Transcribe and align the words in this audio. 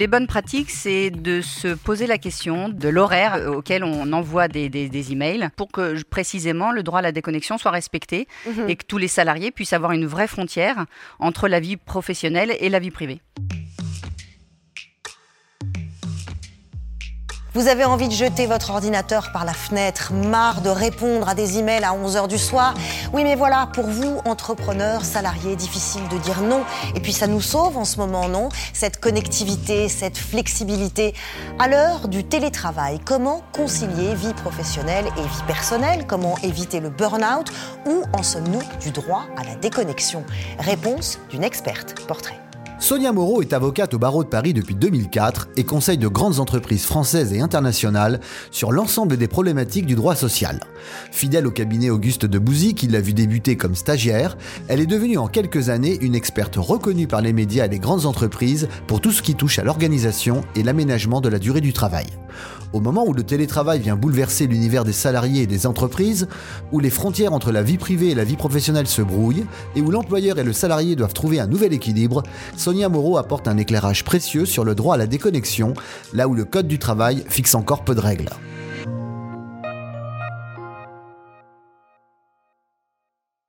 Les 0.00 0.06
bonnes 0.06 0.28
pratiques, 0.28 0.70
c'est 0.70 1.10
de 1.10 1.40
se 1.40 1.74
poser 1.74 2.06
la 2.06 2.18
question 2.18 2.68
de 2.68 2.88
l'horaire 2.88 3.34
euh, 3.34 3.48
auquel 3.48 3.82
on 3.82 4.12
envoie 4.12 4.46
des, 4.46 4.68
des, 4.68 5.12
emails 5.12 5.48
pour 5.56 5.72
que 5.72 6.00
précisément 6.04 6.70
le 6.70 6.84
droit 6.84 7.00
à 7.00 7.02
la 7.02 7.10
déconnexion 7.10 7.58
soit 7.58 7.72
respecté 7.72 8.28
mhm. 8.46 8.68
et 8.68 8.76
que 8.76 8.84
tous 8.86 8.98
les 8.98 9.08
salariés 9.08 9.50
puissent 9.50 9.72
avoir 9.72 9.90
une 9.90 10.06
vraie 10.06 10.28
frontière 10.28 10.86
entre 11.18 11.48
la 11.48 11.58
vie 11.58 11.76
professionnelle 11.76 12.56
et 12.60 12.68
la 12.68 12.78
vie 12.78 12.92
privée. 12.92 13.20
Vous 17.58 17.66
avez 17.66 17.84
envie 17.84 18.06
de 18.06 18.12
jeter 18.12 18.46
votre 18.46 18.70
ordinateur 18.70 19.32
par 19.32 19.44
la 19.44 19.52
fenêtre, 19.52 20.12
marre 20.12 20.60
de 20.60 20.68
répondre 20.68 21.28
à 21.28 21.34
des 21.34 21.58
emails 21.58 21.82
à 21.82 21.92
11h 21.92 22.28
du 22.28 22.38
soir. 22.38 22.72
Oui, 23.12 23.24
mais 23.24 23.34
voilà, 23.34 23.68
pour 23.74 23.88
vous, 23.88 24.20
entrepreneurs, 24.26 25.04
salariés, 25.04 25.56
difficile 25.56 26.06
de 26.06 26.18
dire 26.18 26.40
non. 26.40 26.62
Et 26.94 27.00
puis 27.00 27.12
ça 27.12 27.26
nous 27.26 27.40
sauve 27.40 27.76
en 27.76 27.84
ce 27.84 27.96
moment, 27.96 28.28
non? 28.28 28.48
Cette 28.72 29.00
connectivité, 29.00 29.88
cette 29.88 30.16
flexibilité. 30.16 31.14
À 31.58 31.66
l'heure 31.66 32.06
du 32.06 32.22
télétravail, 32.22 33.00
comment 33.04 33.42
concilier 33.52 34.14
vie 34.14 34.34
professionnelle 34.34 35.06
et 35.16 35.22
vie 35.22 35.42
personnelle? 35.48 36.06
Comment 36.06 36.38
éviter 36.44 36.78
le 36.78 36.90
burn-out? 36.90 37.50
Où 37.86 38.04
en 38.12 38.22
sommes-nous 38.22 38.62
du 38.80 38.92
droit 38.92 39.24
à 39.36 39.42
la 39.42 39.56
déconnexion? 39.56 40.24
Réponse 40.60 41.18
d'une 41.28 41.42
experte. 41.42 42.06
Portrait. 42.06 42.38
Sonia 42.80 43.10
Moreau 43.10 43.42
est 43.42 43.52
avocate 43.52 43.92
au 43.94 43.98
barreau 43.98 44.22
de 44.22 44.28
Paris 44.28 44.54
depuis 44.54 44.76
2004 44.76 45.48
et 45.56 45.64
conseille 45.64 45.98
de 45.98 46.06
grandes 46.06 46.38
entreprises 46.38 46.84
françaises 46.84 47.32
et 47.32 47.40
internationales 47.40 48.20
sur 48.52 48.70
l'ensemble 48.70 49.16
des 49.16 49.26
problématiques 49.26 49.84
du 49.84 49.96
droit 49.96 50.14
social. 50.14 50.60
Fidèle 51.10 51.48
au 51.48 51.50
cabinet 51.50 51.90
Auguste 51.90 52.24
de 52.24 52.38
Bouzy, 52.38 52.74
qui 52.74 52.86
l'a 52.86 53.00
vu 53.00 53.14
débuter 53.14 53.56
comme 53.56 53.74
stagiaire, 53.74 54.38
elle 54.68 54.80
est 54.80 54.86
devenue 54.86 55.18
en 55.18 55.26
quelques 55.26 55.70
années 55.70 55.98
une 56.02 56.14
experte 56.14 56.54
reconnue 56.56 57.08
par 57.08 57.20
les 57.20 57.32
médias 57.32 57.66
et 57.66 57.68
les 57.68 57.80
grandes 57.80 58.06
entreprises 58.06 58.68
pour 58.86 59.00
tout 59.00 59.10
ce 59.10 59.22
qui 59.22 59.34
touche 59.34 59.58
à 59.58 59.64
l'organisation 59.64 60.42
et 60.54 60.62
l'aménagement 60.62 61.20
de 61.20 61.28
la 61.28 61.40
durée 61.40 61.60
du 61.60 61.72
travail. 61.72 62.06
Au 62.74 62.80
moment 62.80 63.06
où 63.06 63.14
le 63.14 63.22
télétravail 63.22 63.80
vient 63.80 63.96
bouleverser 63.96 64.46
l'univers 64.46 64.84
des 64.84 64.92
salariés 64.92 65.42
et 65.42 65.46
des 65.46 65.66
entreprises, 65.66 66.28
où 66.70 66.80
les 66.80 66.90
frontières 66.90 67.32
entre 67.32 67.50
la 67.50 67.62
vie 67.62 67.78
privée 67.78 68.10
et 68.10 68.14
la 68.14 68.24
vie 68.24 68.36
professionnelle 68.36 68.86
se 68.86 69.00
brouillent, 69.00 69.46
et 69.74 69.80
où 69.80 69.90
l'employeur 69.90 70.38
et 70.38 70.44
le 70.44 70.52
salarié 70.52 70.94
doivent 70.94 71.14
trouver 71.14 71.40
un 71.40 71.46
nouvel 71.46 71.72
équilibre, 71.72 72.22
Sonia 72.68 72.90
Moreau 72.90 73.16
apporte 73.16 73.48
un 73.48 73.56
éclairage 73.56 74.04
précieux 74.04 74.44
sur 74.44 74.62
le 74.62 74.74
droit 74.74 74.96
à 74.96 74.98
la 74.98 75.06
déconnexion, 75.06 75.72
là 76.12 76.28
où 76.28 76.34
le 76.34 76.44
Code 76.44 76.68
du 76.68 76.78
travail 76.78 77.24
fixe 77.26 77.54
encore 77.54 77.82
peu 77.82 77.94
de 77.94 78.00
règles. 78.00 78.28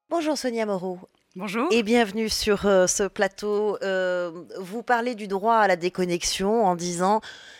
Bonjour 0.10 0.38
Sonia 0.38 0.66
Moreau. 0.66 1.00
Bonjour. 1.36 1.68
Et 1.70 1.84
bienvenue 1.84 2.30
sur 2.30 2.66
euh, 2.66 2.88
ce 2.88 3.04
plateau. 3.04 3.78
Euh, 3.84 4.32
vous 4.58 4.84
parlez 4.84 5.16
du 5.16 5.28
droit 5.28 5.56
à 5.56 5.68
la 5.68 5.76
déconnexion 5.76 6.66
en 6.66 6.78
disant 6.78 7.20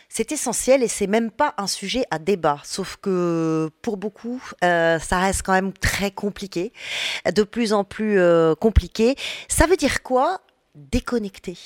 c'est 0.10 0.32
essentiel 0.32 0.82
et 0.82 0.88
c'est 0.88 1.08
même 1.08 1.30
pas 1.30 1.54
un 1.58 1.68
sujet 1.68 2.04
à 2.10 2.18
débat. 2.18 2.60
Sauf 2.64 2.98
que 3.00 3.70
pour 3.84 3.98
beaucoup, 3.98 4.42
euh, 4.64 4.98
ça 4.98 5.20
reste 5.20 5.44
quand 5.44 5.54
même 5.54 5.72
très 5.72 6.10
compliqué, 6.10 6.74
de 7.32 7.44
plus 7.44 7.74
en 7.74 7.84
plus 7.84 8.20
euh, 8.20 8.56
compliqué. 8.56 9.16
Ça 9.48 9.68
veut 9.68 9.78
dire 9.78 10.02
quoi 10.02 10.42
déconnecter 10.92 11.58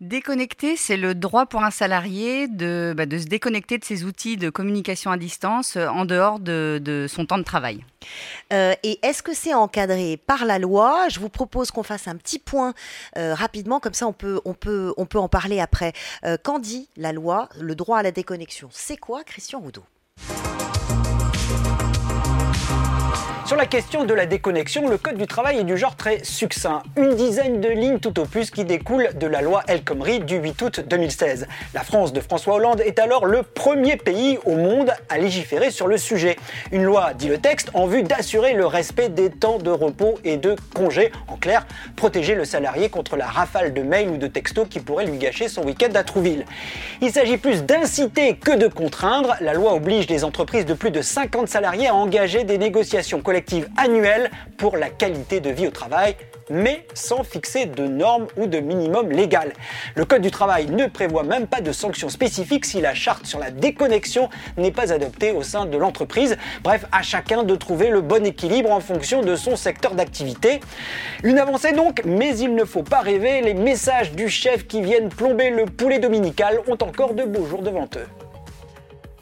Déconnecter, 0.00 0.76
c'est 0.76 0.96
le 0.96 1.14
droit 1.14 1.46
pour 1.46 1.62
un 1.62 1.70
salarié 1.70 2.48
de, 2.48 2.92
bah, 2.96 3.06
de, 3.06 3.16
se 3.16 3.26
déconnecter 3.26 3.78
de 3.78 3.84
ses 3.84 4.04
outils 4.04 4.36
de 4.36 4.50
communication 4.50 5.12
à 5.12 5.16
distance 5.16 5.76
euh, 5.76 5.86
en 5.86 6.04
dehors 6.04 6.40
de, 6.40 7.06
son 7.08 7.26
temps 7.26 7.38
de 7.38 7.44
travail. 7.44 7.84
Euh, 8.52 8.74
et 8.82 8.98
est-ce 9.06 9.22
que 9.22 9.32
c'est 9.32 9.54
encadré 9.54 10.16
par 10.16 10.44
la 10.44 10.58
loi? 10.58 11.08
Je 11.08 11.20
vous 11.20 11.28
propose 11.28 11.70
qu'on 11.70 11.84
fasse 11.84 12.08
un 12.08 12.16
petit 12.16 12.40
point 12.40 12.74
euh, 13.16 13.34
rapidement, 13.34 13.78
comme 13.78 13.94
ça 13.94 14.06
on 14.06 14.12
peut, 14.12 14.40
on, 14.44 14.52
peut, 14.52 14.92
on 14.96 15.06
peut 15.06 15.18
en 15.18 15.28
parler 15.28 15.60
après. 15.60 15.92
Qu'en 16.42 16.58
dit 16.58 16.88
la 16.96 17.12
loi, 17.12 17.48
le 17.58 17.74
droit 17.74 17.98
à 17.98 18.02
la 18.02 18.10
déconnexion 18.10 18.68
C'est 18.72 18.96
quoi, 18.96 19.22
Christian 19.24 19.60
Roudot? 19.60 19.84
Sur 23.46 23.56
la 23.56 23.66
question 23.66 24.06
de 24.06 24.14
la 24.14 24.24
déconnexion, 24.24 24.88
le 24.88 24.96
Code 24.96 25.18
du 25.18 25.26
travail 25.26 25.58
est 25.58 25.64
du 25.64 25.76
genre 25.76 25.96
très 25.96 26.24
succinct. 26.24 26.82
Une 26.96 27.14
dizaine 27.14 27.60
de 27.60 27.68
lignes 27.68 27.98
tout 27.98 28.18
au 28.18 28.24
plus 28.24 28.50
qui 28.50 28.64
découlent 28.64 29.10
de 29.20 29.26
la 29.26 29.42
loi 29.42 29.62
El 29.68 29.84
Khomri 29.84 30.20
du 30.20 30.36
8 30.36 30.62
août 30.62 30.80
2016. 30.88 31.46
La 31.74 31.82
France 31.82 32.14
de 32.14 32.20
François 32.20 32.54
Hollande 32.54 32.80
est 32.80 32.98
alors 32.98 33.26
le 33.26 33.42
premier 33.42 33.98
pays 33.98 34.38
au 34.46 34.54
monde 34.54 34.92
à 35.10 35.18
légiférer 35.18 35.70
sur 35.70 35.88
le 35.88 35.98
sujet. 35.98 36.36
Une 36.72 36.84
loi, 36.84 37.12
dit 37.12 37.28
le 37.28 37.36
texte, 37.36 37.68
en 37.74 37.86
vue 37.86 38.02
d'assurer 38.02 38.54
le 38.54 38.64
respect 38.64 39.10
des 39.10 39.28
temps 39.28 39.58
de 39.58 39.70
repos 39.70 40.14
et 40.24 40.38
de 40.38 40.56
congés. 40.74 41.12
En 41.28 41.36
clair, 41.36 41.66
protéger 41.96 42.34
le 42.34 42.46
salarié 42.46 42.88
contre 42.88 43.18
la 43.18 43.26
rafale 43.26 43.74
de 43.74 43.82
mails 43.82 44.08
ou 44.08 44.16
de 44.16 44.26
textos 44.26 44.66
qui 44.70 44.80
pourraient 44.80 45.04
lui 45.04 45.18
gâcher 45.18 45.48
son 45.48 45.64
week-end 45.64 45.92
à 45.94 46.02
Trouville. 46.02 46.46
Il 47.02 47.12
s'agit 47.12 47.36
plus 47.36 47.62
d'inciter 47.62 48.36
que 48.36 48.56
de 48.56 48.68
contraindre. 48.68 49.36
La 49.42 49.52
loi 49.52 49.74
oblige 49.74 50.08
les 50.08 50.24
entreprises 50.24 50.64
de 50.64 50.72
plus 50.72 50.90
de 50.90 51.02
50 51.02 51.46
salariés 51.46 51.88
à 51.88 51.94
engager 51.94 52.44
des 52.44 52.56
négociations 52.56 53.20
annuelle 53.76 54.30
pour 54.56 54.76
la 54.76 54.90
qualité 54.90 55.40
de 55.40 55.50
vie 55.50 55.66
au 55.66 55.70
travail, 55.70 56.16
mais 56.50 56.86
sans 56.94 57.24
fixer 57.24 57.66
de 57.66 57.86
normes 57.86 58.26
ou 58.36 58.46
de 58.46 58.60
minimum 58.60 59.10
légal. 59.10 59.52
Le 59.94 60.04
Code 60.04 60.22
du 60.22 60.30
travail 60.30 60.66
ne 60.66 60.86
prévoit 60.86 61.22
même 61.22 61.46
pas 61.46 61.60
de 61.60 61.72
sanctions 61.72 62.08
spécifiques 62.08 62.64
si 62.64 62.80
la 62.80 62.94
charte 62.94 63.26
sur 63.26 63.38
la 63.38 63.50
déconnexion 63.50 64.28
n'est 64.56 64.72
pas 64.72 64.92
adoptée 64.92 65.32
au 65.32 65.42
sein 65.42 65.66
de 65.66 65.76
l'entreprise. 65.76 66.36
Bref, 66.62 66.84
à 66.92 67.02
chacun 67.02 67.42
de 67.42 67.54
trouver 67.56 67.88
le 67.88 68.00
bon 68.00 68.24
équilibre 68.24 68.70
en 68.70 68.80
fonction 68.80 69.22
de 69.22 69.36
son 69.36 69.56
secteur 69.56 69.94
d'activité. 69.94 70.60
Une 71.22 71.38
avancée 71.38 71.72
donc, 71.72 72.02
mais 72.04 72.36
il 72.38 72.54
ne 72.54 72.64
faut 72.64 72.82
pas 72.82 73.00
rêver, 73.00 73.40
les 73.40 73.54
messages 73.54 74.12
du 74.12 74.28
chef 74.28 74.66
qui 74.66 74.82
viennent 74.82 75.08
plomber 75.08 75.50
le 75.50 75.66
poulet 75.66 75.98
dominical 75.98 76.60
ont 76.68 76.78
encore 76.82 77.14
de 77.14 77.24
beaux 77.24 77.46
jours 77.46 77.62
devant 77.62 77.88
eux. 77.96 78.06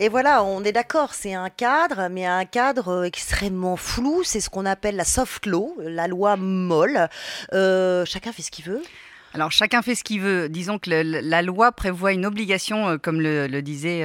Et 0.03 0.09
voilà, 0.09 0.43
on 0.43 0.65
est 0.65 0.73
d'accord, 0.73 1.15
c'est 1.15 1.33
un 1.33 1.49
cadre, 1.49 2.09
mais 2.11 2.27
un 2.27 2.45
cadre 2.45 2.89
euh, 2.89 3.03
extrêmement 3.05 3.77
flou. 3.77 4.23
C'est 4.25 4.41
ce 4.41 4.51
qu'on 4.51 4.67
appelle 4.67 4.97
la 4.97 5.05
soft 5.05 5.47
law, 5.47 5.77
la 5.79 6.09
loi 6.09 6.35
molle. 6.37 7.09
Euh, 7.53 8.05
chacun 8.05 8.33
fait 8.33 8.43
ce 8.43 8.51
qu'il 8.51 8.65
veut. 8.65 8.83
Alors 9.33 9.53
chacun 9.53 9.81
fait 9.81 9.95
ce 9.95 10.03
qu'il 10.03 10.21
veut. 10.21 10.49
Disons 10.49 10.81
que 10.81 10.91
la 10.91 11.43
loi 11.43 11.71
prévoit 11.71 12.13
une 12.13 12.27
obligation, 12.27 12.89
euh, 12.89 12.97
comme 12.99 13.21
le, 13.21 13.47
disait 13.61 14.05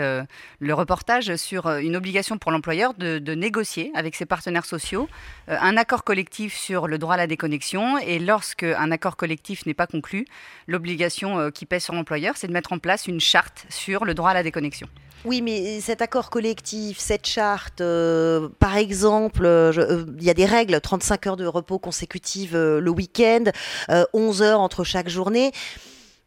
le 0.60 0.74
reportage, 0.76 1.36
sur 1.36 1.68
une 1.68 1.96
obligation 1.96 2.38
pour 2.38 2.52
l'employeur 2.52 2.94
de, 2.94 3.34
négocier 3.34 3.92
avec 3.96 4.14
ses 4.14 4.28
partenaires 4.28 4.68
sociaux 4.68 5.10
un 5.48 5.78
accord 5.78 6.04
collectif 6.04 6.56
sur 6.56 6.88
le 6.88 7.00
droit 7.00 7.16
à 7.16 7.18
la 7.18 7.26
déconnexion. 7.26 7.98
Et 7.98 8.20
lorsque 8.20 8.62
un 8.62 8.92
accord 8.92 9.16
collectif 9.18 9.66
n'est 9.66 9.74
pas 9.74 9.88
conclu, 9.88 10.28
l'obligation 10.68 11.50
qui 11.50 11.66
pèse 11.66 11.86
sur 11.86 11.96
l'employeur, 11.96 12.38
c'est 12.38 12.48
de 12.48 12.54
mettre 12.54 12.72
en 12.72 12.78
place 12.78 13.08
une 13.08 13.20
charte 13.20 13.66
sur 13.70 14.06
le 14.06 14.14
droit 14.14 14.30
à 14.30 14.36
la 14.36 14.44
déconnexion. 14.44 14.88
Oui, 15.26 15.42
mais 15.42 15.82
cet 15.82 16.02
accord 16.02 16.30
collectif, 16.30 17.00
cette 17.00 17.28
charte, 17.28 17.82
par 18.60 18.78
exemple, 18.78 19.46
il 20.18 20.24
y 20.24 20.30
a 20.30 20.34
des 20.34 20.46
règles, 20.46 20.80
35 20.80 21.28
heures 21.28 21.38
de 21.38 21.46
repos 21.46 21.80
consécutives 21.80 22.56
le 22.56 22.90
week-end, 22.90 23.44
11 24.14 24.42
heures 24.42 24.62
entre 24.62 24.84
chaque 24.84 25.10
jour 25.10 25.18
journée. 25.18 25.52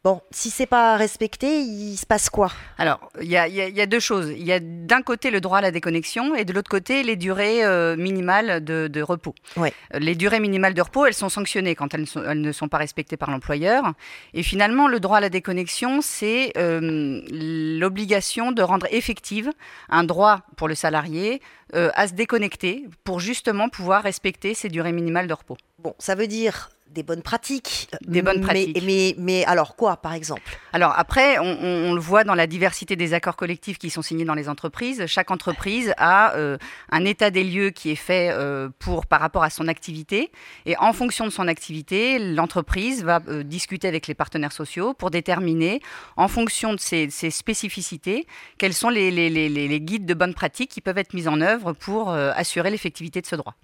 Bon, 0.03 0.23
si 0.31 0.49
c'est 0.49 0.65
pas 0.65 0.97
respecté, 0.97 1.61
il 1.61 1.95
se 1.99 2.07
passe 2.07 2.31
quoi? 2.31 2.51
Alors, 2.79 3.11
il 3.21 3.29
y, 3.29 3.37
a, 3.37 3.87
deux 3.87 4.01
choses. 4.01 4.31
Il 4.31 4.43
y 4.43 4.53
a 4.53 4.59
d'un 4.59 5.03
côté 5.03 5.31
le 5.31 5.43
droit 5.43 5.59
à 5.59 5.61
la 5.61 5.71
déconnexion 5.71 6.35
et 6.35 6.47
de 6.47 6.55
l'autre 6.55 6.71
côté 6.71 7.03
les 7.03 7.17
durées 7.17 7.63
euh, 7.67 7.97
minimales 7.97 8.65
de, 8.65 9.03
repos. 9.03 9.35
Ouais. 9.59 9.75
Euh, 9.93 9.99
les 9.99 10.15
durées 10.15 10.41
minimales 10.41 10.73
de 10.73 10.81
repos, 10.81 11.05
elles 11.05 11.13
sont 11.13 11.29
sanctionnées 11.29 11.75
quand 11.75 11.93
elles, 11.93 12.07
elles 12.27 12.41
ne 12.41 12.51
sont 12.51 12.69
pas 12.69 12.79
respectées 12.79 13.19
par 13.19 13.31
l'employeur. 13.31 13.93
Et 14.33 14.43
finalement, 14.43 14.89
le 14.89 15.01
droit 15.01 15.19
à 15.19 15.21
la 15.21 15.29
déconnexion, 15.29 16.01
c'est 16.01 16.55
euh, 16.57 17.21
l'obligation 17.31 18.53
de 18.53 18.63
rendre 18.63 18.87
effective 18.93 19.53
un 19.91 20.05
droit 20.05 20.41
pour 20.57 20.67
le 20.67 20.75
salarié 20.75 21.43
à 21.73 22.09
se 22.09 22.15
déconnecter 22.15 22.89
pour 23.05 23.21
justement 23.21 23.69
pouvoir 23.69 24.03
respecter 24.03 24.55
ces 24.55 24.69
durées 24.69 24.91
minimales 24.91 25.29
de 25.29 25.35
repos. 25.35 25.57
Bon, 25.79 25.95
ça 26.01 26.17
veut 26.17 26.27
dire 26.27 26.69
des 26.93 27.03
bonnes 27.03 27.23
pratiques. 27.23 27.89
Des 28.03 28.23
bonnes 28.23 28.41
pratiques. 28.41 28.83
Mais, 28.85 29.15
mais, 29.19 29.45
alors 29.45 29.77
quoi, 29.77 29.97
par 29.97 30.13
exemple? 30.13 30.59
Alors 30.73 30.93
après, 30.97 31.39
on, 31.39 31.95
le 31.95 32.01
voit 32.01 32.25
dans 32.25 32.35
la 32.35 32.47
diversité 32.47 32.97
des 32.97 33.15
accords 33.15 33.37
collectifs 33.37 33.79
qui 33.79 33.91
sont 33.91 34.03
signés 34.03 34.25
dans 34.25 34.35
les 34.35 34.49
entreprises. 34.49 35.07
Chaque 35.07 35.31
entreprise 35.31 35.93
a 35.99 36.35
euh, 36.35 36.59
un 36.91 37.05
état 37.05 37.31
des 37.31 37.45
lieux 37.45 37.71
qui 37.71 37.91
est 37.91 37.97
fait 37.97 38.31
euh, 38.33 38.69
pour, 38.79 39.07
par 39.07 39.21
rapport 39.21 39.45
à 39.45 39.51
son 39.51 39.69
activité. 39.69 40.33
Et 40.67 40.77
en 40.79 40.93
fonction 40.93 41.25
de 41.25 41.31
son 41.31 41.47
activité, 41.49 42.19
l'entreprise 42.19 43.05
va 43.05 43.21
euh, 43.29 43.43
discuter 43.43 43.87
avec 43.87 44.07
les 44.07 44.15
partenaires 44.15 44.53
sociaux 44.53 44.95
pour 44.95 45.11
déterminer, 45.11 45.81
en 46.17 46.29
fonction 46.29 46.75
de 46.75 46.81
ses, 46.81 47.09
spécificités, 47.31 48.27
quels 48.59 48.75
sont 48.75 48.89
les, 48.89 49.11
les, 49.11 49.31
les, 49.31 49.49
les, 49.49 49.81
guides 49.81 50.07
de 50.07 50.15
bonnes 50.15 50.35
pratiques 50.35 50.71
qui 50.71 50.81
peuvent 50.81 50.99
être 50.99 51.15
mis 51.15 51.29
en 51.29 51.41
œuvre 51.41 51.73
pour 51.73 52.11
assurer 52.11 52.71
l'effectivité 52.71 53.21
de 53.21 53.27
ce 53.27 53.37
droit. 53.37 53.55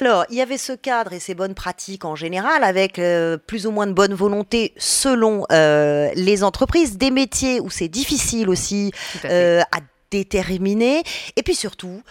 Alors, 0.00 0.24
il 0.30 0.36
y 0.36 0.40
avait 0.40 0.58
ce 0.58 0.72
cadre 0.72 1.12
et 1.12 1.20
ces 1.20 1.34
bonnes 1.34 1.54
pratiques 1.54 2.04
en 2.04 2.16
général 2.16 2.64
avec 2.72 2.98
euh, 2.98 3.36
plus 3.36 3.66
ou 3.66 3.70
moins 3.70 3.86
de 3.86 3.92
bonne 3.92 4.14
volonté 4.14 4.72
selon 4.78 5.44
euh, 5.52 6.10
les 6.14 6.42
entreprises, 6.42 6.96
des 6.96 7.10
métiers 7.10 7.60
où 7.60 7.68
c'est 7.68 7.88
difficile 7.88 8.48
aussi 8.48 8.92
à, 9.24 9.26
euh, 9.26 9.60
à, 9.72 9.80
déterminer, 10.10 11.02
et 11.36 11.42
puis 11.42 11.54
surtout 11.54 12.02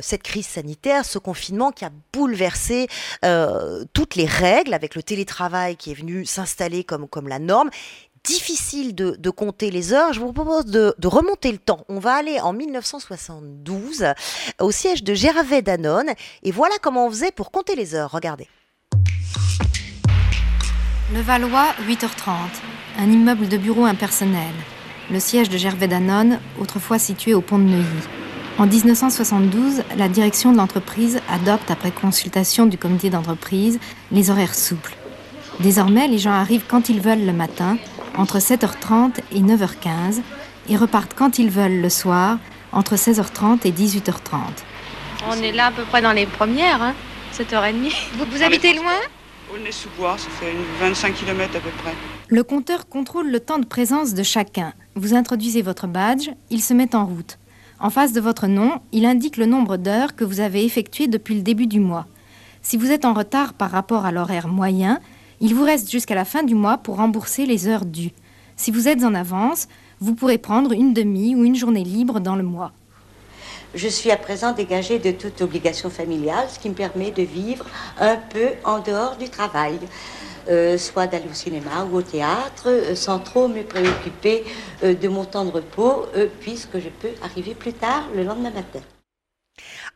cette 0.00 0.22
crise 0.22 0.46
sanitaire, 0.46 1.04
ce 1.04 1.18
confinement 1.18 1.72
qui 1.72 1.84
a 1.84 1.90
bouleversé 2.12 2.86
toutes 3.92 4.14
les 4.14 4.26
règles 4.26 4.72
avec 4.72 4.94
le 4.94 5.02
télétravail 5.02 5.74
qui 5.74 5.90
est 5.90 5.94
venu 5.94 6.24
s'installer 6.24 6.84
comme, 6.84 7.08
comme 7.08 7.26
la 7.26 7.40
norme 7.40 7.70
difficile 8.22 8.94
de, 8.94 9.30
compter 9.30 9.72
les 9.72 9.92
heures. 9.92 10.12
Je 10.12 10.20
vous 10.20 10.32
propose 10.32 10.66
de, 10.66 10.94
remonter 11.04 11.50
le 11.50 11.58
temps. 11.58 11.84
On 11.88 11.98
va 11.98 12.14
aller 12.14 12.38
en 12.40 12.52
1972 12.52 14.06
au 14.60 14.70
siège 14.70 15.02
de 15.02 15.14
Gervais 15.14 15.62
Danone 15.62 16.10
et 16.44 16.52
voilà 16.52 16.76
comment 16.80 17.06
on 17.06 17.10
faisait 17.10 17.32
pour 17.32 17.50
compter 17.50 17.74
les 17.74 17.96
heures. 17.96 18.12
Regardez. 18.12 18.46
Le 21.14 21.20
Valois, 21.20 21.68
8h30. 21.88 22.32
Un 22.98 23.12
immeuble 23.12 23.46
de 23.46 23.56
bureau 23.56 23.84
impersonnel. 23.84 24.52
Le 25.08 25.20
siège 25.20 25.48
de 25.48 25.56
Gervais 25.56 25.86
Danone, 25.86 26.40
autrefois 26.58 26.98
situé 26.98 27.32
au 27.32 27.40
pont 27.40 27.60
de 27.60 27.64
Neuilly. 27.64 28.08
En 28.58 28.66
1972, 28.66 29.84
la 29.96 30.08
direction 30.08 30.50
de 30.50 30.56
l'entreprise 30.56 31.20
adopte, 31.30 31.70
après 31.70 31.92
consultation 31.92 32.66
du 32.66 32.76
comité 32.76 33.08
d'entreprise, 33.08 33.78
les 34.10 34.30
horaires 34.30 34.56
souples. 34.56 34.96
Désormais, 35.60 36.08
les 36.08 36.18
gens 36.18 36.32
arrivent 36.32 36.64
quand 36.66 36.88
ils 36.88 37.00
veulent 37.00 37.24
le 37.24 37.32
matin, 37.32 37.78
entre 38.16 38.38
7h30 38.38 39.20
et 39.30 39.42
9h15, 39.42 40.22
et 40.68 40.76
repartent 40.76 41.14
quand 41.14 41.38
ils 41.38 41.50
veulent 41.50 41.80
le 41.80 41.90
soir, 41.90 42.38
entre 42.72 42.96
16h30 42.96 43.60
et 43.64 43.70
18h30. 43.70 44.38
On 45.28 45.40
est 45.40 45.52
là 45.52 45.66
à 45.66 45.70
peu 45.70 45.84
près 45.84 46.02
dans 46.02 46.12
les 46.12 46.26
premières, 46.26 46.94
7h30. 47.32 47.54
Hein, 47.54 47.90
vous, 48.14 48.24
vous 48.28 48.42
habitez 48.42 48.74
loin? 48.74 48.98
Sous 49.70 49.88
bois 49.98 50.16
ça 50.18 50.28
fait 50.30 50.54
25 50.80 51.14
km 51.14 51.56
à 51.56 51.60
peu 51.60 51.70
près. 51.78 51.94
Le 52.28 52.42
compteur 52.42 52.88
contrôle 52.88 53.30
le 53.30 53.40
temps 53.40 53.58
de 53.58 53.66
présence 53.66 54.14
de 54.14 54.22
chacun. 54.22 54.72
Vous 54.94 55.14
introduisez 55.14 55.62
votre 55.62 55.86
badge, 55.86 56.30
il 56.50 56.62
se 56.62 56.74
met 56.74 56.94
en 56.94 57.06
route. 57.06 57.38
En 57.78 57.90
face 57.90 58.12
de 58.12 58.20
votre 58.20 58.46
nom, 58.46 58.80
il 58.92 59.04
indique 59.04 59.36
le 59.36 59.46
nombre 59.46 59.76
d'heures 59.76 60.16
que 60.16 60.24
vous 60.24 60.40
avez 60.40 60.64
effectuées 60.64 61.08
depuis 61.08 61.34
le 61.34 61.42
début 61.42 61.66
du 61.66 61.80
mois. 61.80 62.06
Si 62.62 62.76
vous 62.76 62.90
êtes 62.90 63.04
en 63.04 63.12
retard 63.12 63.52
par 63.54 63.70
rapport 63.70 64.06
à 64.06 64.12
l'horaire 64.12 64.48
moyen, 64.48 64.98
il 65.40 65.54
vous 65.54 65.64
reste 65.64 65.90
jusqu'à 65.90 66.14
la 66.14 66.24
fin 66.24 66.42
du 66.42 66.54
mois 66.54 66.78
pour 66.78 66.96
rembourser 66.96 67.44
les 67.44 67.68
heures 67.68 67.84
dues. 67.84 68.12
Si 68.56 68.70
vous 68.70 68.88
êtes 68.88 69.04
en 69.04 69.14
avance, 69.14 69.68
vous 70.00 70.14
pourrez 70.14 70.38
prendre 70.38 70.72
une 70.72 70.94
demi 70.94 71.34
ou 71.34 71.44
une 71.44 71.56
journée 71.56 71.84
libre 71.84 72.20
dans 72.20 72.36
le 72.36 72.42
mois. 72.42 72.72
Je 73.74 73.88
suis 73.88 74.10
à 74.10 74.16
présent 74.16 74.52
dégagée 74.52 74.98
de 74.98 75.10
toute 75.10 75.40
obligation 75.42 75.90
familiale, 75.90 76.46
ce 76.48 76.58
qui 76.58 76.68
me 76.68 76.74
permet 76.74 77.10
de 77.10 77.22
vivre 77.22 77.66
un 77.98 78.16
peu 78.16 78.50
en 78.64 78.78
dehors 78.78 79.16
du 79.16 79.28
travail. 79.28 79.78
Euh, 80.48 80.78
soit 80.78 81.08
d'aller 81.08 81.26
au 81.28 81.34
cinéma 81.34 81.84
ou 81.90 81.96
au 81.96 82.02
théâtre, 82.02 82.68
euh, 82.68 82.94
sans 82.94 83.18
trop 83.18 83.48
me 83.48 83.64
préoccuper 83.64 84.44
euh, 84.84 84.94
de 84.94 85.08
mon 85.08 85.24
temps 85.24 85.44
de 85.44 85.50
repos, 85.50 86.06
puisque 86.40 86.78
je 86.78 86.88
peux 86.88 87.10
arriver 87.20 87.54
plus 87.54 87.72
tard 87.72 88.04
le 88.14 88.22
lendemain 88.22 88.50
matin. 88.50 88.80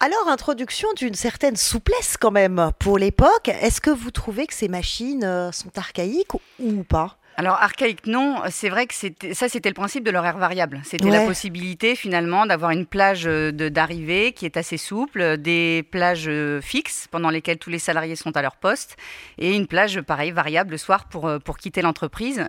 Alors, 0.01 0.27
introduction 0.29 0.89
d'une 0.97 1.15
certaine 1.15 1.55
souplesse 1.55 2.17
quand 2.19 2.33
même 2.33 2.73
pour 2.81 2.99
l'époque. 2.99 3.49
Est-ce 3.49 3.81
que 3.81 3.91
vous 3.91 4.11
trouvez 4.11 4.47
que 4.47 4.55
ces 4.55 4.69
machines 4.69 5.51
sont 5.53 5.79
archaïques 5.79 6.35
ou 6.59 6.83
pas? 6.83 7.20
Alors 7.41 7.55
archaïque 7.55 8.07
non, 8.07 8.43
c'est 8.51 8.69
vrai 8.69 8.87
que 8.87 8.95
ça 9.33 9.49
c'était 9.49 9.71
le 9.71 9.75
principe 9.75 10.05
de 10.05 10.11
l'horaire 10.11 10.37
variable. 10.37 10.83
C'était 10.85 11.09
la 11.09 11.25
possibilité 11.25 11.97
finalement 11.97 12.45
d'avoir 12.45 12.71
une 12.71 12.85
plage 12.85 13.27
euh, 13.27 13.51
d'arrivée 13.51 14.33
qui 14.33 14.45
est 14.45 14.59
assez 14.59 14.77
souple, 14.77 15.39
des 15.39 15.83
plages 15.91 16.29
euh, 16.29 16.61
fixes 16.61 17.09
pendant 17.11 17.31
lesquelles 17.31 17.57
tous 17.57 17.71
les 17.71 17.79
salariés 17.79 18.15
sont 18.15 18.37
à 18.37 18.43
leur 18.43 18.57
poste 18.57 18.99
et 19.39 19.57
une 19.57 19.67
plage 19.67 20.03
pareil 20.03 20.33
variable 20.33 20.73
le 20.73 20.77
soir 20.77 21.07
pour, 21.07 21.29
euh, 21.29 21.39
pour 21.39 21.57
quitter 21.57 21.81
l'entreprise. 21.81 22.45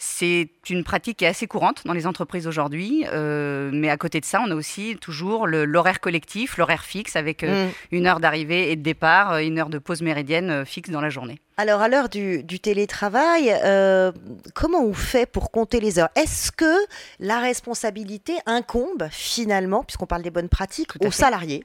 C'est 0.00 0.48
une 0.70 0.84
pratique 0.84 1.18
qui 1.18 1.24
est 1.24 1.28
assez 1.28 1.48
courante 1.48 1.82
dans 1.84 1.92
les 1.92 2.06
entreprises 2.06 2.46
aujourd'hui, 2.46 3.04
euh, 3.12 3.70
mais 3.72 3.90
à 3.90 3.96
côté 3.96 4.20
de 4.20 4.24
ça, 4.24 4.40
on 4.46 4.48
a 4.52 4.54
aussi 4.54 4.96
toujours 5.00 5.48
l'horaire 5.48 5.98
collectif, 5.98 6.56
l'horaire 6.56 6.84
fixe 6.84 7.16
avec 7.16 7.42
euh, 7.42 7.66
mm. 7.66 7.70
une 7.90 8.06
heure 8.06 8.20
d'arrivée 8.20 8.70
et 8.70 8.76
de 8.76 8.82
départ, 8.82 9.32
euh, 9.32 9.38
une 9.40 9.58
heure 9.58 9.70
de 9.70 9.78
pause 9.78 10.00
méridienne 10.00 10.64
fixe 10.64 10.90
dans 10.90 11.00
la 11.00 11.10
journée. 11.10 11.40
Alors 11.56 11.80
à 11.80 11.88
l'heure 11.88 12.08
du, 12.08 12.44
télétravail, 12.60 13.52
comment 14.54 14.84
on 14.84 14.94
fait 14.94 15.26
pour 15.26 15.50
compter 15.50 15.80
les 15.80 15.98
heures? 15.98 16.10
Est-ce 16.14 16.52
que 16.52 16.76
la 17.18 17.40
responsabilité 17.40 18.34
incombe 18.46 19.08
finalement, 19.10 19.82
puisqu'on 19.82 20.06
parle 20.06 20.22
des 20.22 20.30
bonnes 20.30 20.48
pratiques, 20.48 20.92
aux 21.04 21.10
salariés? 21.10 21.64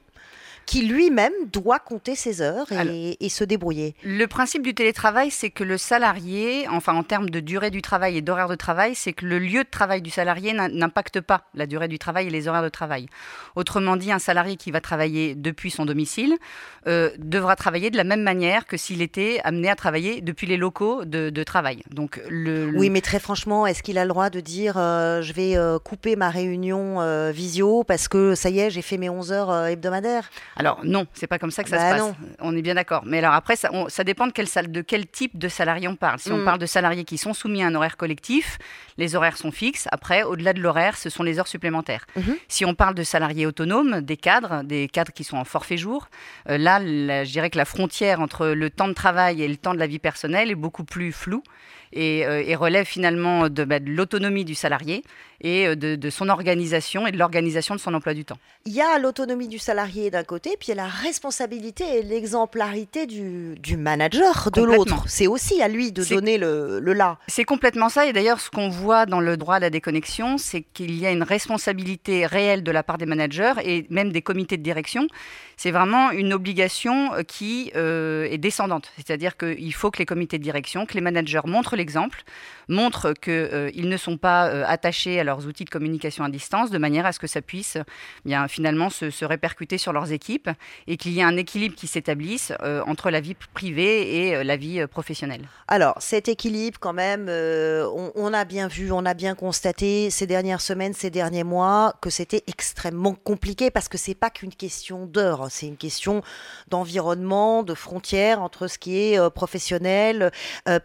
Qui 0.66 0.86
lui-même 0.86 1.32
doit 1.52 1.78
compter 1.78 2.14
ses 2.14 2.40
heures 2.40 2.66
et, 2.72 3.28
se 3.28 3.42
débrouiller. 3.42 3.94
Le 4.04 4.26
principe 4.26 4.62
du 4.62 4.74
télétravail, 4.74 5.30
c'est 5.30 5.50
que 5.50 5.64
le 5.64 5.76
salarié, 5.76 6.68
enfin 6.68 6.94
en 6.94 7.02
termes 7.02 7.30
de 7.30 7.40
durée 7.40 7.70
du 7.70 7.82
travail 7.82 8.16
et 8.16 8.22
d'horaire 8.22 8.48
de 8.48 8.54
travail, 8.54 8.94
c'est 8.94 9.12
que 9.12 9.26
le 9.26 9.38
lieu 9.38 9.64
de 9.64 9.68
travail 9.68 10.02
du 10.02 10.10
salarié 10.10 10.52
n'impacte 10.52 11.20
pas 11.20 11.44
la 11.54 11.66
durée 11.66 11.88
du 11.88 11.98
travail 11.98 12.28
et 12.28 12.30
les 12.30 12.46
horaires 12.46 12.62
de 12.62 12.68
travail. 12.68 13.08
Autrement 13.56 13.96
dit, 13.96 14.12
un 14.12 14.18
salarié 14.18 14.56
qui 14.56 14.70
va 14.70 14.80
travailler 14.80 15.34
depuis 15.34 15.70
son 15.70 15.84
domicile 15.84 16.36
euh, 16.86 17.10
devra 17.18 17.56
travailler 17.56 17.90
de 17.90 17.96
la 17.96 18.04
même 18.04 18.22
manière 18.22 18.66
que 18.66 18.76
s'il 18.76 19.02
était 19.02 19.40
amené 19.44 19.70
à 19.70 19.76
travailler 19.76 20.20
depuis 20.20 20.46
les 20.46 20.56
locaux 20.56 21.04
de, 21.04 21.42
travail. 21.44 21.82
Donc 21.90 22.20
le, 22.28 22.70
Oui, 22.76 22.90
mais 22.90 23.00
très 23.00 23.18
franchement, 23.18 23.66
est-ce 23.66 23.82
qu'il 23.82 23.98
a 23.98 24.04
le 24.04 24.08
droit 24.08 24.30
de 24.30 24.40
dire 24.40 24.74
euh, 24.76 25.20
je 25.20 25.32
vais 25.32 25.56
euh, 25.56 25.78
couper 25.78 26.16
ma 26.16 26.30
réunion 26.30 26.74
visio 27.32 27.84
parce 27.84 28.08
que 28.08 28.34
ça 28.34 28.50
y 28.50 28.60
est, 28.60 28.70
j'ai 28.70 28.82
fait 28.82 28.98
mes 28.98 29.10
11 29.10 29.32
heures 29.32 29.66
hebdomadaires? 29.66 30.30
Alors 30.56 30.80
non, 30.84 31.06
c'est 31.12 31.26
pas 31.26 31.38
comme 31.38 31.50
ça 31.50 31.64
que 31.64 31.70
ça 31.70 31.76
bah 31.76 31.98
se 31.98 32.02
passe. 32.04 32.14
On 32.40 32.56
est 32.56 32.62
bien 32.62 32.74
d'accord. 32.74 33.02
Mais 33.06 33.18
alors 33.18 33.34
après, 33.34 33.56
ça, 33.56 34.04
dépend 34.04 34.26
de 34.26 34.32
quel, 34.32 34.46
de 34.70 34.80
quel 34.80 35.06
type 35.06 35.38
de 35.38 35.48
salarié 35.48 35.88
on 35.88 35.96
parle. 35.96 36.18
Si 36.18 36.30
on 36.32 36.38
mm. 36.38 36.44
parle 36.44 36.58
de 36.58 36.66
salariés 36.66 37.04
qui 37.04 37.18
sont 37.18 37.34
soumis 37.34 37.62
à 37.62 37.66
un 37.66 37.74
horaire 37.74 37.96
collectif, 37.96 38.58
les 38.96 39.16
horaires 39.16 39.36
sont 39.36 39.50
fixes. 39.50 39.88
Après, 39.90 40.22
au-delà 40.22 40.52
de 40.52 40.60
l'horaire, 40.60 40.96
ce 40.96 41.10
sont 41.10 41.22
les 41.22 41.38
heures 41.38 41.48
supplémentaires. 41.48 42.06
Mhm. 42.16 42.36
Si 42.48 42.64
on 42.64 42.74
parle 42.74 42.94
de 42.94 43.02
salariés 43.02 43.46
autonomes, 43.46 44.00
des 44.00 44.16
cadres, 44.16 44.62
des 44.62 44.88
cadres 44.88 45.12
qui 45.12 45.24
sont 45.24 45.36
en 45.36 45.44
forfait 45.44 45.76
jour, 45.76 46.08
euh, 46.48 46.58
là, 46.58 46.80
je 46.80 47.30
dirais 47.30 47.50
que 47.50 47.58
la 47.58 47.64
frontière 47.64 48.20
entre 48.20 48.48
le 48.48 48.70
temps 48.70 48.88
de 48.88 48.92
travail 48.92 49.42
et 49.42 49.48
le 49.48 49.56
temps 49.56 49.74
de 49.74 49.78
la 49.78 49.86
vie 49.86 49.98
personnelle 49.98 50.50
est 50.50 50.56
beaucoup 50.56 50.84
plus 50.84 51.12
floue 51.12 51.42
et, 51.92 52.26
euh, 52.26 52.56
relève 52.56 52.86
finalement 52.86 53.48
bah, 53.48 53.78
de, 53.78 53.90
l'autonomie 53.90 54.44
du 54.44 54.54
salarié 54.54 55.02
et 55.40 55.66
euh, 55.66 55.76
de, 55.76 56.10
son 56.10 56.28
organisation 56.28 57.06
et 57.06 57.12
de 57.12 57.18
l'organisation 57.18 57.74
de 57.74 57.80
son 57.80 57.94
emploi 57.94 58.14
du 58.14 58.24
temps. 58.24 58.38
Il 58.64 58.72
y 58.72 58.80
a 58.80 58.98
l'autonomie 58.98 59.48
du 59.48 59.58
salarié 59.58 60.10
d'un 60.10 60.24
côté, 60.24 60.56
puis 60.58 60.68
il 60.68 60.70
y 60.70 60.72
a 60.72 60.82
la 60.82 60.88
responsabilité 60.88 61.84
et 61.98 62.02
l'exemplarité 62.02 63.06
du, 63.06 63.76
manager 63.76 64.50
de 64.50 64.62
l'autre. 64.62 65.04
C'est 65.06 65.26
aussi 65.26 65.60
à 65.60 65.68
lui 65.68 65.92
de 65.92 66.04
donner 66.04 66.38
le, 66.38 66.78
le 66.80 66.92
là. 66.92 67.18
C'est 67.26 67.44
complètement 67.44 67.88
ça. 67.88 68.06
Et 68.06 68.12
d'ailleurs, 68.12 68.40
ce 68.40 68.50
qu'on 68.50 68.68
voit 68.68 69.04
dans 69.06 69.20
le 69.20 69.36
droit 69.36 69.56
à 69.56 69.58
la 69.58 69.70
déconnexion, 69.70 70.38
c'est 70.38 70.62
qu'il 70.62 70.98
y 70.98 71.06
a 71.06 71.10
une 71.10 71.22
responsabilité 71.22 72.24
réelle 72.26 72.62
de 72.62 72.70
la 72.70 72.82
part 72.82 72.98
des 72.98 73.06
managers 73.06 73.52
et 73.64 73.86
même 73.90 74.12
des 74.12 74.22
comités 74.22 74.56
de 74.56 74.62
direction. 74.62 75.06
C'est 75.56 75.70
vraiment 75.70 76.10
une 76.10 76.32
obligation 76.32 77.14
euh, 77.14 77.22
qui 77.22 77.70
est 77.74 78.38
descendante. 78.38 78.92
C'est-à-dire 78.96 79.36
qu'il 79.36 79.74
faut 79.74 79.90
que 79.90 79.98
les 79.98 80.06
comités 80.06 80.38
de 80.38 80.42
direction, 80.42 80.86
que 80.86 80.94
les 80.94 81.00
managers 81.00 81.40
montrent 81.44 81.76
l'exemple, 81.84 82.24
montrent 82.68 83.12
qu'ils 83.12 83.88
ne 83.88 83.96
sont 83.96 84.16
pas 84.16 84.44
attachés 84.64 85.20
à 85.20 85.24
leur 85.24 85.34
leurs 85.34 85.46
outils 85.46 85.64
de 85.64 85.70
communication 85.70 86.24
à 86.24 86.28
distance, 86.28 86.70
de 86.70 86.78
manière 86.78 87.06
à 87.06 87.12
ce 87.12 87.18
que 87.18 87.26
ça 87.26 87.42
puisse 87.42 87.76
bien 88.24 88.46
finalement 88.46 88.90
se, 88.90 89.24
répercuter 89.24 89.78
sur 89.78 89.92
leurs 89.92 90.12
équipes 90.12 90.50
et 90.86 90.96
qu'il 90.96 91.12
y 91.12 91.20
ait 91.20 91.24
un 91.24 91.36
équilibre 91.36 91.74
qui 91.74 91.86
s'établisse 91.86 92.52
euh, 92.62 92.82
entre 92.86 93.10
la 93.10 93.20
vie 93.20 93.34
privée 93.54 94.26
et 94.26 94.36
euh, 94.36 94.44
la 94.44 94.56
vie 94.56 94.80
euh, 94.80 94.86
professionnelle. 94.86 95.48
Alors 95.66 95.96
cet 95.98 96.28
équilibre 96.28 96.78
quand 96.78 96.92
même, 96.92 97.28
on, 97.28 98.32
a 98.32 98.44
bien 98.44 98.68
vu, 98.68 98.92
on 98.92 99.04
a 99.06 99.14
bien 99.14 99.34
constaté 99.34 100.10
ces 100.10 100.26
dernières 100.26 100.60
semaines, 100.60 100.92
ces 100.92 101.10
derniers 101.10 101.42
mois 101.42 101.94
que 102.00 102.10
c'était 102.10 102.44
extrêmement 102.46 103.14
compliqué 103.14 103.70
parce 103.70 103.88
que 103.88 103.96
c'est 103.96 104.14
pas 104.14 104.30
qu'une 104.30 104.54
question 104.54 105.06
d'heures, 105.06 105.42
hein, 105.42 105.48
c'est 105.50 105.66
une 105.66 105.76
question 105.76 106.22
d'environnement, 106.68 107.62
de 107.62 107.74
frontières 107.74 108.42
entre 108.42 108.68
ce 108.68 108.78
qui 108.78 108.96
est 108.98 109.30
professionnel, 109.30 110.30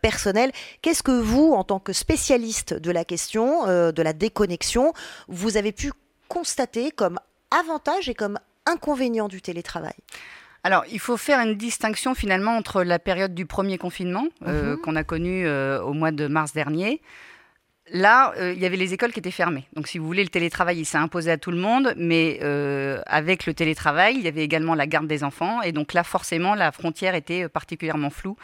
personnel. 0.01 0.51
Qu'est-ce 0.81 1.03
que 1.03 1.19
vous, 1.19 1.51
en 1.53 1.63
tant 1.69 1.79
que 1.79 1.93
spécialiste 1.93 2.73
de 2.73 2.91
la 2.91 3.05
question 3.05 3.67
de 3.67 4.01
la 4.01 4.13
déconnexion 4.13 4.91
connexion, 4.91 4.93
vous 5.27 5.55
avez 5.55 5.71
pu 5.71 5.91
constater 6.27 6.89
comme 6.89 7.19
avantage 7.51 8.09
et 8.09 8.15
comme 8.15 8.39
inconvénient 8.65 9.27
du 9.27 9.41
télétravail 9.41 9.93
alors, 10.65 10.83
il 10.91 10.99
faut 10.99 11.15
faire 11.15 11.39
une 11.39 11.55
distinction 11.55 12.15
finalement 12.15 12.57
entre 12.57 12.83
la 12.83 12.99
période 12.99 13.33
du 13.33 13.45
premier 13.45 13.77
confinement, 13.77 14.25
euh, 14.45 14.73
mhm. 14.73 14.81
qu'on 14.81 14.97
a 14.97 15.05
connu 15.05 15.47
euh, 15.47 15.81
au 15.81 15.93
mois 15.93 16.11
de 16.11 16.27
mars 16.27 16.51
dernier, 16.51 17.01
Là, 17.91 18.33
euh, 18.37 18.53
il 18.53 18.61
y 18.61 18.65
avait 18.65 18.77
les 18.77 18.93
écoles 18.93 19.11
qui 19.11 19.19
étaient 19.19 19.31
fermées. 19.31 19.67
Donc, 19.73 19.87
si 19.87 19.97
vous 19.97 20.05
voulez, 20.05 20.23
le 20.23 20.29
télétravail, 20.29 20.79
il 20.79 20.85
s'est 20.85 20.97
imposé 20.97 21.31
à 21.31 21.37
tout 21.37 21.51
le 21.51 21.57
monde. 21.57 21.93
Mais 21.97 22.39
euh, 22.43 23.01
avec 23.05 23.45
le 23.45 23.53
télétravail, 23.53 24.15
il 24.15 24.21
y 24.21 24.27
avait 24.27 24.43
également 24.43 24.75
la 24.75 24.87
garde 24.87 25.07
des 25.07 25.23
enfants. 25.23 25.61
Et 25.61 25.71
donc 25.71 25.93
là, 25.93 26.03
forcément, 26.03 26.55
la 26.55 26.71
frontière 26.71 27.15
était 27.15 27.45
euh, 27.45 27.49
particulièrement 27.49 28.09
floue. 28.09 28.37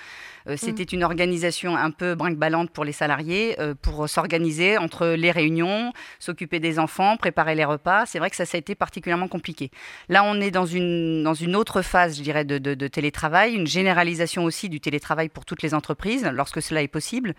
C'était 0.58 0.84
mm. 0.84 0.98
une 0.98 1.04
organisation 1.04 1.76
un 1.76 1.90
peu 1.90 2.14
brinque-ballante 2.14 2.70
pour 2.70 2.86
les 2.86 2.92
salariés, 2.92 3.58
pour 3.82 4.08
s'organiser 4.08 4.78
entre 4.78 5.08
les 5.08 5.32
réunions, 5.32 5.92
s'occuper 6.20 6.60
des 6.60 6.78
enfants, 6.78 7.18
préparer 7.18 7.56
les 7.56 7.66
repas. 7.66 8.06
C'est 8.06 8.20
vrai 8.20 8.30
que 8.30 8.36
ça, 8.36 8.46
ça 8.46 8.56
a 8.56 8.60
été 8.60 8.76
particulièrement 8.76 9.28
compliqué. 9.28 9.72
Là, 10.08 10.24
on 10.24 10.40
est 10.40 10.52
dans 10.52 10.68
une, 10.68 11.24
dans 11.24 11.34
une 11.34 11.56
autre 11.56 11.82
phase, 11.82 12.20
je 12.20 12.22
dirais, 12.22 12.46
de, 12.46 12.60
de 12.60 12.88
télétravail, 12.88 13.56
une 13.56 13.66
généralisation 13.66 14.44
aussi 14.44 14.70
du 14.70 14.80
télétravail 14.80 15.30
pour 15.30 15.46
toutes 15.46 15.64
les 15.64 15.74
entreprises, 15.74 16.30
lorsque 16.32 16.62
cela 16.62 16.84
est 16.84 16.88
possible 16.88 17.34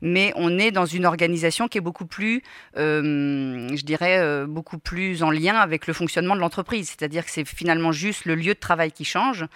mais 0.00 0.32
on 0.36 0.58
est 0.58 0.70
dans 0.70 0.86
une 0.86 1.06
organisation 1.06 1.68
qui 1.68 1.78
est 1.78 1.82
beaucoup 1.82 2.06
plus, 2.06 2.42
euh, 2.76 3.68
je 3.74 3.84
dirais, 3.84 4.18
euh, 4.18 4.46
beaucoup 4.46 4.78
plus 4.78 5.22
en 5.22 5.30
lien 5.30 5.56
avec 5.56 5.86
le 5.86 5.92
fonctionnement 5.92 6.34
de 6.34 6.40
l'entreprise. 6.40 6.88
C'est-à-dire 6.88 7.24
que 7.24 7.30
c'est 7.30 7.46
finalement 7.46 7.92
juste 7.92 8.24
le 8.24 8.34
lieu 8.34 8.54
de 8.54 8.58
travail 8.58 8.92
qui 8.92 9.04
change 9.04 9.46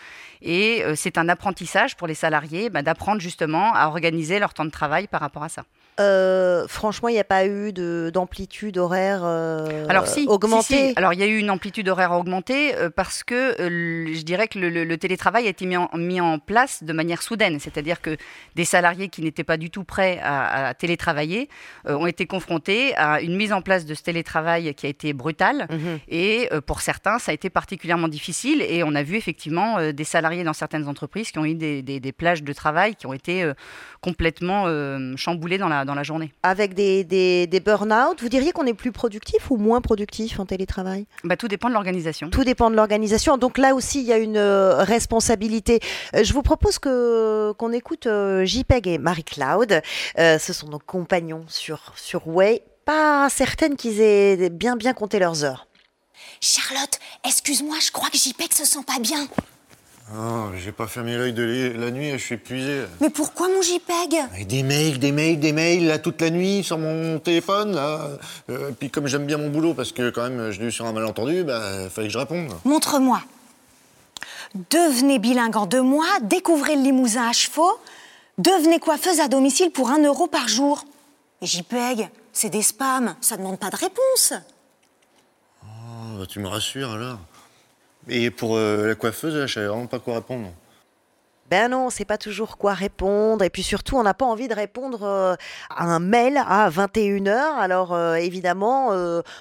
et 0.42 0.82
euh, 0.84 0.94
c'est 0.96 1.18
un 1.18 1.28
apprentissage 1.28 1.96
pour 1.96 2.06
les 2.06 2.14
salariés 2.14 2.70
bah, 2.70 2.82
d'apprendre 2.82 3.20
justement 3.20 3.74
à 3.74 3.86
organiser 3.86 4.38
leur 4.38 4.54
temps 4.54 4.64
de 4.64 4.70
travail 4.70 5.06
par 5.06 5.20
rapport 5.20 5.42
à 5.42 5.48
ça. 5.48 5.64
Euh, 5.98 6.66
franchement, 6.66 7.08
il 7.08 7.14
n'y 7.14 7.20
a 7.20 7.24
pas 7.24 7.46
eu 7.46 7.72
d'amplitude 7.72 8.78
horaire 8.78 9.20
euh, 9.22 9.86
Alors 9.88 10.06
si, 10.06 10.26
augmentée. 10.26 10.88
si, 10.88 10.92
Alors 10.96 11.12
il 11.12 11.20
y 11.20 11.22
a 11.22 11.26
eu 11.26 11.38
une 11.38 11.50
amplitude 11.50 11.88
horaire 11.88 12.12
augmentée 12.12 12.74
euh, 12.76 12.90
parce 12.90 13.22
que 13.22 13.54
je 13.58 14.22
dirais 14.22 14.48
que 14.48 14.58
le, 14.58 14.96
télétravail 14.96 15.46
a 15.46 15.50
été 15.50 15.66
mis 15.66 15.76
en, 15.76 15.90
mis 15.94 16.20
en 16.20 16.38
place 16.38 16.82
de 16.82 16.92
manière 16.92 17.22
soudaine, 17.22 17.58
c'est-à-dire 17.60 18.00
que 18.00 18.16
des 18.54 18.64
salariés 18.64 19.08
qui 19.08 19.22
n'étaient 19.22 19.44
pas 19.44 19.56
du 19.56 19.70
tout 19.70 19.84
prêts 19.84 20.20
à, 20.22 20.74
télétravailler 20.74 21.48
ont 21.86 22.06
été 22.06 22.26
confrontés 22.26 22.94
à 22.96 23.20
une 23.20 23.36
mise 23.36 23.52
en 23.52 23.62
place 23.62 23.84
de 23.84 23.94
ce 23.94 24.02
télétravail 24.02 24.74
qui 24.74 24.86
a 24.86 24.88
été 24.88 25.12
brutale 25.12 25.66
mhm. 25.70 25.98
et 26.08 26.48
pour 26.66 26.80
certains 26.80 27.18
ça 27.18 27.30
a 27.30 27.34
été 27.34 27.50
particulièrement 27.50 28.08
difficile 28.08 28.62
et 28.62 28.82
on 28.84 28.94
a 28.94 29.02
vu 29.02 29.16
effectivement 29.16 29.92
des 29.92 30.04
salariés 30.04 30.44
dans 30.44 30.52
certaines 30.52 30.88
entreprises 30.88 31.30
qui 31.30 31.38
ont 31.38 31.44
eu 31.44 31.54
des, 31.54 31.82
des 31.82 32.12
plages 32.12 32.42
de 32.42 32.52
travail 32.52 32.94
qui 32.94 33.06
ont 33.06 33.12
été 33.12 33.50
complètement 34.00 34.66
chamboulées 35.16 35.58
dans 35.58 35.68
la 35.68 35.84
dans 35.89 35.89
la 35.94 36.02
journée. 36.02 36.32
Avec 36.42 36.74
des, 36.74 37.04
des, 37.04 37.46
des 37.46 37.60
burn-out, 37.60 38.20
vous 38.20 38.28
diriez 38.28 38.52
qu'on 38.52 38.66
est 38.66 38.74
plus 38.74 38.92
productif 38.92 39.50
ou 39.50 39.56
moins 39.56 39.80
productif 39.80 40.40
en 40.40 40.46
télétravail? 40.46 41.06
Bah, 41.24 41.36
Tout 41.36 41.48
dépend 41.48 41.68
de 41.68 41.74
l'organisation. 41.74 42.30
Tout 42.30 42.44
dépend 42.44 42.70
de 42.70 42.76
l'organisation. 42.76 43.36
Donc 43.36 43.58
là 43.58 43.74
aussi, 43.74 44.00
il 44.00 44.06
y 44.06 44.12
a 44.12 44.18
une 44.18 44.36
euh, 44.36 44.82
responsabilité. 44.82 45.80
Euh, 46.14 46.24
je 46.24 46.32
vous 46.32 46.42
propose 46.42 46.78
que, 46.78 47.52
qu'on 47.52 47.72
écoute 47.72 48.06
euh, 48.06 48.44
JPEG 48.44 48.88
et 48.88 48.98
Marie-Claude. 48.98 49.82
ce 50.16 50.52
sont 50.52 50.68
nos 50.68 50.78
compagnons 50.78 51.44
sur, 51.48 51.92
sur 51.96 52.26
Way. 52.28 52.62
Pas 52.84 53.28
certaine 53.30 53.76
qu'ils 53.76 54.00
aient 54.00 54.50
bien 54.50 54.76
bien 54.76 54.92
compté 54.92 55.18
leurs 55.18 55.44
heures. 55.44 55.66
Charlotte, 56.40 56.98
excuse-moi, 57.26 57.76
je 57.80 57.90
crois 57.90 58.08
que 58.08 58.16
JPEG 58.16 58.52
se 58.52 58.64
sent 58.64 58.84
pas 58.86 58.98
bien. 58.98 59.28
Oh, 60.12 60.48
j'ai 60.56 60.72
pas 60.72 60.88
fermé 60.88 61.16
l'œil 61.16 61.32
de 61.32 61.72
la 61.76 61.92
nuit, 61.92 62.10
je 62.12 62.16
suis 62.16 62.34
épuisé. 62.34 62.82
Mais 63.00 63.10
pourquoi 63.10 63.46
mon 63.48 63.62
JPEG? 63.62 64.46
Des 64.46 64.64
mails, 64.64 64.98
des 64.98 65.12
mails, 65.12 65.38
des 65.38 65.52
mails, 65.52 65.86
là, 65.86 65.98
toute 65.98 66.20
la 66.20 66.30
nuit, 66.30 66.64
sur 66.64 66.78
mon 66.78 67.20
téléphone, 67.20 67.76
là. 67.76 68.08
Euh, 68.48 68.72
puis 68.76 68.90
comme 68.90 69.06
j'aime 69.06 69.24
bien 69.24 69.38
mon 69.38 69.50
boulot, 69.50 69.72
parce 69.72 69.92
que 69.92 70.10
quand 70.10 70.22
même, 70.22 70.50
je 70.50 70.60
l'ai 70.60 70.66
eu 70.66 70.72
sur 70.72 70.84
un 70.84 70.92
malentendu, 70.92 71.44
bah, 71.44 71.88
fallait 71.90 72.08
que 72.08 72.12
je 72.12 72.18
réponde. 72.18 72.52
Montre-moi. 72.64 73.20
Devenez 74.70 75.20
bilingue 75.20 75.56
en 75.56 75.66
deux 75.66 75.82
mois, 75.82 76.18
découvrez 76.22 76.74
le 76.74 76.82
limousin 76.82 77.28
à 77.28 77.32
chevaux, 77.32 77.78
devenez 78.38 78.80
coiffeuse 78.80 79.20
à 79.20 79.28
domicile 79.28 79.70
pour 79.70 79.90
un 79.90 80.02
euro 80.02 80.26
par 80.26 80.48
jour. 80.48 80.84
Et 81.40 81.46
JPEG, 81.46 82.08
c'est 82.32 82.50
des 82.50 82.62
spams, 82.62 83.14
ça 83.20 83.36
demande 83.36 83.60
pas 83.60 83.70
de 83.70 83.76
réponse. 83.76 84.32
Oh, 85.62 86.18
bah, 86.18 86.26
tu 86.28 86.40
me 86.40 86.48
rassures 86.48 86.90
alors. 86.90 87.18
Et 88.08 88.30
pour 88.30 88.56
euh, 88.56 88.86
la 88.86 88.94
coiffeuse, 88.94 89.46
je 89.46 89.52
savais 89.52 89.66
vraiment 89.66 89.86
pas 89.86 89.98
quoi 89.98 90.14
répondre. 90.14 90.50
Ben 91.50 91.68
non, 91.68 91.90
c'est 91.90 92.04
pas 92.04 92.16
toujours 92.16 92.58
quoi 92.58 92.74
répondre. 92.74 93.44
Et 93.44 93.50
puis 93.50 93.64
surtout, 93.64 93.96
on 93.96 94.04
n'a 94.04 94.14
pas 94.14 94.24
envie 94.24 94.46
de 94.46 94.54
répondre 94.54 95.02
euh, 95.02 95.34
à 95.68 95.84
un 95.84 95.98
mail 95.98 96.36
à 96.36 96.70
21h. 96.70 97.56
Alors 97.58 97.92
euh, 97.92 98.14
évidemment, 98.14 98.90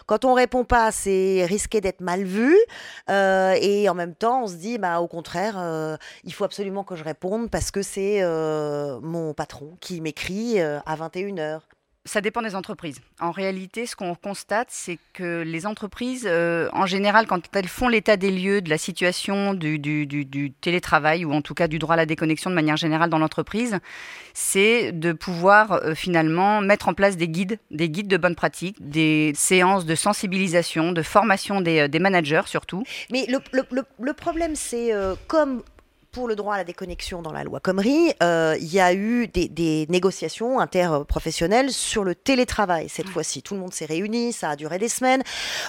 quand 0.08 0.26
on 0.26 0.34
répond 0.34 0.64
pas, 0.66 0.92
c'est 0.92 1.46
risqué 1.46 1.82
d'être 1.82 2.02
mal 2.02 2.24
vu. 2.24 2.58
et 3.10 3.88
en 3.88 3.94
même 3.94 4.16
temps, 4.16 4.44
on 4.44 4.48
se 4.48 4.56
dit, 4.56 4.80
bah, 4.80 5.02
au 5.02 5.08
contraire, 5.08 5.98
il 6.24 6.34
faut 6.34 6.46
absolument 6.46 6.84
que 6.84 6.96
je 6.96 7.04
réponde 7.04 7.52
parce 7.52 7.70
que 7.70 7.84
c'est 7.84 8.24
mon 8.24 9.36
patron 9.36 9.78
qui 9.80 10.02
m'écrit 10.02 10.60
à 10.60 10.96
21h. 10.96 11.62
Ça 12.10 12.22
dépend 12.22 12.42
des 12.42 12.56
entreprises. 12.56 13.02
En 13.20 13.30
réalité, 13.30 13.86
ce 13.86 13.96
qu'on 13.96 14.16
constate, 14.16 14.70
c'est 14.72 14.98
que 15.14 15.44
les 15.44 15.68
entreprises, 15.68 16.26
euh, 16.28 16.68
en 16.74 16.88
général, 16.88 17.28
quand 17.28 17.40
elles 17.56 17.68
font 17.68 17.88
l'état 17.88 18.18
des 18.18 18.32
lieux 18.32 18.62
de 18.64 18.70
la 18.72 18.80
situation 18.80 19.54
du, 19.54 19.80
télétravail 20.60 21.24
ou 21.24 21.32
en 21.34 21.44
tout 21.44 21.54
cas 21.54 21.68
du 21.68 21.78
droit 21.78 21.94
à 21.94 21.98
la 21.98 22.08
déconnexion 22.08 22.50
de 22.50 22.56
manière 22.56 22.78
générale 22.78 23.12
dans 23.12 23.20
l'entreprise, 23.20 23.78
c'est 24.34 24.92
de 24.92 25.14
pouvoir 25.14 25.74
euh, 25.74 25.94
finalement 25.94 26.62
mettre 26.62 26.88
en 26.88 26.96
place 26.96 27.16
des 27.16 27.30
guides, 27.30 27.60
des 27.70 27.92
guides 27.92 28.08
de 28.08 28.18
bonne 28.18 28.34
pratique, 28.34 28.78
des 28.80 29.32
séances 29.36 29.86
de 29.86 29.94
sensibilisation, 29.94 30.94
de 30.94 31.04
formation 31.04 31.62
des, 31.62 31.82
euh, 31.96 32.00
managers 32.00 32.48
surtout. 32.48 32.84
Mais 33.12 33.28
le, 33.28 34.14
problème, 34.14 34.56
c'est 34.56 34.92
comme 35.28 35.62
pour 36.12 36.28
le 36.28 36.36
droit 36.36 36.56
à 36.56 36.58
la 36.58 36.64
déconnexion 36.64 37.22
dans 37.22 37.32
la 37.32 37.44
loi 37.44 37.60
Comrie, 37.60 38.14
euh, 38.24 38.56
il 38.60 38.74
y 38.74 38.80
a 38.80 38.94
eu 38.94 39.28
des, 39.28 39.86
négociations 39.90 40.60
interprofessionnelles 40.60 41.72
sur 41.72 42.04
le 42.04 42.16
télétravail 42.16 42.90
cette 42.90 43.10
fois-ci. 43.10 43.42
Tout 43.42 43.54
le 43.54 43.60
monde 43.60 43.74
s'est 43.74 43.86
réuni, 43.86 44.34
ça 44.34 44.52
a 44.52 44.56
duré 44.56 44.80
des 44.80 44.90
semaines. 44.90 45.24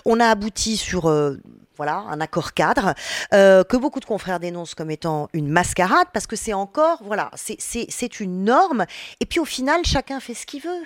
On 0.05 0.21
a 0.21 0.27
abouti 0.27 0.77
sur 0.77 1.09
euh, 1.09 1.37
voilà 1.77 2.05
un 2.09 2.21
accord 2.21 2.55
cadre 2.55 2.95
euh, 3.35 3.65
que 3.65 3.77
beaucoup 3.77 4.01
de 4.01 4.05
confrères 4.05 4.41
dénoncent 4.41 4.75
comme 4.75 4.91
étant 4.91 5.29
une 5.33 5.49
mascarade 5.49 6.09
parce 6.13 6.27
que 6.27 6.37
c'est 6.37 6.53
encore 6.53 7.03
voilà 7.05 7.31
c'est 7.35 8.21
une 8.21 8.45
norme 8.45 8.85
et 9.21 9.27
puis 9.27 9.41
au 9.41 9.45
final 9.45 9.85
chacun 9.85 10.21
fait 10.21 10.35
ce 10.35 10.47
qu'il 10.47 10.63
veut. 10.63 10.83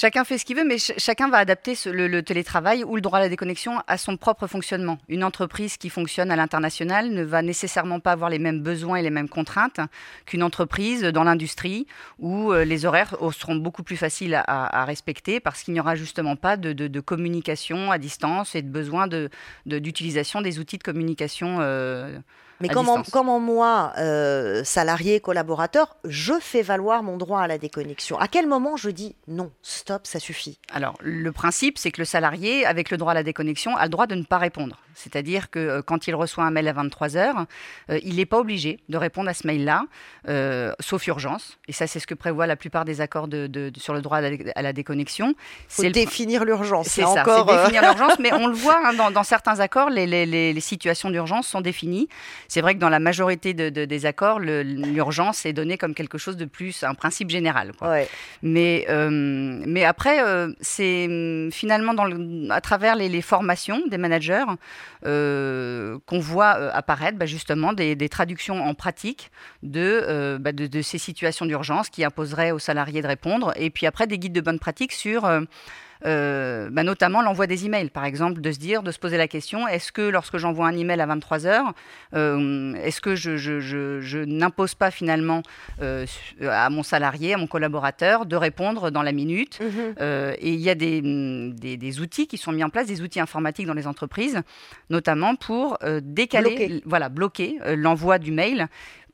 Chacun 0.00 0.22
fait 0.22 0.38
ce 0.38 0.44
qu'il 0.44 0.54
veut, 0.54 0.64
mais 0.64 0.76
chacun 0.78 1.28
va 1.28 1.38
adapter 1.38 1.74
le, 1.86 2.20
télétravail 2.20 2.84
ou 2.84 2.94
le 2.94 3.00
droit 3.00 3.18
à 3.18 3.22
la 3.22 3.28
déconnexion 3.28 3.82
à 3.88 3.98
son 3.98 4.16
propre 4.16 4.46
fonctionnement. 4.46 4.98
Une 5.08 5.24
entreprise 5.24 5.76
qui 5.76 5.90
fonctionne 5.90 6.30
à 6.30 6.36
l'international 6.36 7.10
ne 7.10 7.24
va 7.24 7.42
nécessairement 7.42 7.98
pas 7.98 8.12
avoir 8.12 8.30
les 8.30 8.38
mêmes 8.38 8.62
besoins 8.62 8.98
et 8.98 9.02
les 9.02 9.10
mêmes 9.10 9.28
contraintes 9.28 9.80
qu'une 10.24 10.44
entreprise 10.44 11.02
dans 11.02 11.24
l'industrie 11.24 11.88
où 12.20 12.52
euh, 12.52 12.64
les 12.64 12.86
horaires 12.86 13.16
seront 13.32 13.56
beaucoup 13.56 13.82
plus 13.82 13.96
faciles 13.96 14.40
à, 14.46 14.84
respecter 14.84 15.40
parce 15.40 15.64
qu'il 15.64 15.74
n'y 15.74 15.80
aura 15.80 15.96
justement 15.96 16.36
pas 16.36 16.56
de, 16.56 17.00
communication 17.00 17.90
à 17.90 17.98
distance 17.98 18.54
et 18.54 18.62
de 18.62 18.70
besoin 18.70 19.08
d'utilisation 19.66 20.42
des 20.42 20.60
outils 20.60 20.78
de 20.78 20.84
communication. 20.84 21.58
Euh, 21.58 22.20
mais 22.60 22.68
comment, 22.68 23.02
comment, 23.12 23.38
moi, 23.38 23.92
euh, 23.98 24.64
salarié, 24.64 25.20
collaborateur, 25.20 25.96
je 26.04 26.34
fais 26.40 26.62
valoir 26.62 27.02
mon 27.02 27.16
droit 27.16 27.40
à 27.40 27.46
la 27.46 27.58
déconnexion? 27.58 28.18
À 28.18 28.26
quel 28.26 28.46
moment 28.46 28.76
je 28.76 28.90
dis 28.90 29.14
non, 29.28 29.52
stop, 29.62 30.06
ça 30.06 30.18
suffit? 30.18 30.58
Alors, 30.72 30.94
le 31.00 31.30
principe, 31.30 31.78
c'est 31.78 31.90
que 31.90 32.00
le 32.00 32.04
salarié, 32.04 32.66
avec 32.66 32.90
le 32.90 32.96
droit 32.96 33.12
à 33.12 33.14
la 33.14 33.22
déconnexion, 33.22 33.76
a 33.76 33.84
le 33.84 33.90
droit 33.90 34.06
de 34.06 34.14
ne 34.14 34.24
pas 34.24 34.38
répondre. 34.38 34.78
C'est-à-dire 34.94 35.50
que 35.50 35.58
euh, 35.58 35.82
quand 35.82 36.08
il 36.08 36.14
reçoit 36.14 36.44
un 36.44 36.50
mail 36.50 36.66
à 36.66 36.72
23 36.72 37.16
heures, 37.16 37.46
euh, 37.90 38.00
il 38.02 38.16
n'est 38.16 38.26
pas 38.26 38.38
obligé 38.38 38.80
de 38.88 38.96
répondre 38.96 39.28
à 39.28 39.34
ce 39.34 39.46
mail-là, 39.46 39.84
sauf 40.80 41.06
urgence. 41.06 41.58
Et 41.68 41.72
ça, 41.72 41.86
c'est 41.86 42.00
ce 42.00 42.06
que 42.06 42.14
prévoit 42.14 42.46
la 42.46 42.56
plupart 42.56 42.84
des 42.84 43.00
accords 43.00 43.28
de, 43.28 43.70
sur 43.76 43.94
le 43.94 44.02
droit 44.02 44.18
à 44.18 44.62
la, 44.62 44.72
déconnexion. 44.72 45.34
C'est 45.68 45.90
définir 45.90 46.44
l'urgence. 46.44 46.88
C'est 46.88 47.02
ça, 47.02 47.22
encore... 47.22 47.46
définir 47.46 47.82
l'urgence, 47.82 48.18
mais 48.20 48.32
on 48.32 48.48
le 48.48 48.54
voit 48.54 48.78
hein, 48.84 48.94
dans, 48.94 49.10
dans, 49.10 49.22
certains 49.22 49.60
accords, 49.60 49.90
les, 49.90 50.06
les, 50.06 50.26
les 50.26 50.60
situations 50.60 51.10
d'urgence 51.10 51.46
sont 51.46 51.60
définies. 51.60 52.08
C'est 52.50 52.62
vrai 52.62 52.74
que 52.74 52.78
dans 52.80 52.88
la 52.88 52.98
majorité 52.98 53.52
de, 53.52 53.68
des 53.84 54.06
accords, 54.06 54.40
l'urgence 54.40 55.44
est 55.44 55.52
donnée 55.52 55.76
comme 55.76 55.94
quelque 55.94 56.16
chose 56.16 56.38
de 56.38 56.46
plus, 56.46 56.82
un 56.82 56.94
principe 56.94 57.28
général. 57.28 57.72
Mais, 58.42 58.86
euh, 58.88 59.10
mais 59.10 59.84
après, 59.84 60.24
euh, 60.24 60.50
c'est 60.62 61.06
finalement 61.52 61.92
dans 61.92 62.08
à 62.50 62.60
travers 62.62 62.96
les, 62.96 63.20
formations 63.20 63.82
des 63.88 63.98
managers 63.98 64.46
euh, 65.04 65.98
qu'on 66.06 66.20
voit 66.20 66.52
apparaître 66.74 67.18
bah, 67.18 67.26
justement 67.26 67.74
des, 67.74 68.08
traductions 68.08 68.64
en 68.64 68.72
pratique 68.72 69.30
de, 69.62 70.38
bah, 70.40 70.52
de, 70.52 70.66
de, 70.66 70.80
ces 70.80 70.96
situations 70.96 71.44
d'urgence 71.44 71.90
qui 71.90 72.02
imposeraient 72.02 72.52
aux 72.52 72.58
salariés 72.58 73.02
de 73.02 73.08
répondre, 73.08 73.52
et 73.56 73.68
puis 73.68 73.84
après 73.84 74.06
des 74.06 74.18
guides 74.18 74.32
de 74.32 74.40
bonne 74.40 74.58
pratique 74.58 74.92
sur 74.92 75.28
euh, 76.06 76.68
bah, 76.70 76.82
notamment 76.82 77.22
l'envoi 77.22 77.46
des 77.46 77.66
emails, 77.66 77.90
par 77.90 78.04
exemple, 78.04 78.40
de 78.40 78.52
se 78.52 78.58
dire, 78.58 78.82
de 78.82 78.92
se 78.92 78.98
poser 78.98 79.16
la 79.16 79.28
question 79.28 79.66
est-ce 79.66 79.92
que 79.92 80.02
lorsque 80.02 80.38
j'envoie 80.38 80.66
un 80.66 80.76
email 80.76 81.00
à 81.00 81.06
23 81.06 81.46
heures, 81.46 81.72
euh, 82.14 82.74
est-ce 82.74 83.00
que 83.00 83.14
je, 83.14 83.36
je, 83.36 84.24
n'impose 84.24 84.74
pas 84.74 84.90
finalement 84.90 85.42
euh, 85.82 86.06
à 86.42 86.70
mon 86.70 86.82
salarié, 86.82 87.34
à 87.34 87.36
mon 87.36 87.46
collaborateur, 87.46 88.26
de 88.26 88.36
répondre 88.36 88.90
dans 88.90 89.02
la 89.02 89.12
minute 89.12 89.60
mhm. 89.60 89.94
Et 90.40 90.52
il 90.52 90.60
y 90.60 90.70
a 90.70 90.74
des, 90.74 91.00
des, 91.52 92.00
outils 92.00 92.26
qui 92.26 92.38
sont 92.38 92.52
mis 92.52 92.62
en 92.62 92.70
place, 92.70 92.86
des 92.86 93.02
outils 93.02 93.20
informatiques 93.20 93.66
dans 93.66 93.74
les 93.74 93.86
entreprises, 93.86 94.40
notamment 94.90 95.34
pour 95.34 95.78
décaler, 96.02 96.82
voilà, 96.84 97.08
bloquer 97.08 97.58
l'envoi 97.76 98.18
du 98.18 98.32
mail 98.32 98.68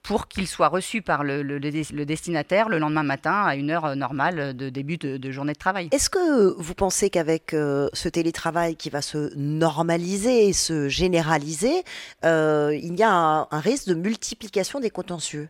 pour 0.04 0.28
qu'il 0.28 0.46
soit 0.46 0.68
reçu 0.68 1.00
par 1.00 1.25
le, 1.25 1.58
destinataire 2.04 2.68
le 2.68 2.78
lendemain 2.78 3.02
matin 3.02 3.42
à 3.42 3.56
une 3.56 3.70
heure 3.70 3.96
normale 3.96 4.54
de 4.54 4.68
début 4.68 4.99
de, 4.99 5.30
journée 5.30 5.54
de 5.54 5.58
travail. 5.58 5.88
Est-ce 5.92 6.11
que 6.11 6.54
vous 6.58 6.75
pensez 6.75 7.08
qu'avec 7.08 7.54
euh, 7.54 7.88
ce 7.94 8.08
télétravail 8.11 8.76
qui 8.76 8.90
va 8.90 9.00
se 9.00 9.34
normaliser 9.34 10.49
et 10.49 10.52
se 10.52 10.88
généraliser, 10.88 11.82
euh, 12.25 12.78
il 12.80 12.94
y 12.96 13.02
a 13.02 13.11
un, 13.11 13.61
risque 13.61 13.88
de 13.88 13.94
multiplication 13.94 14.78
des 14.78 14.90
contentieux? 14.90 15.49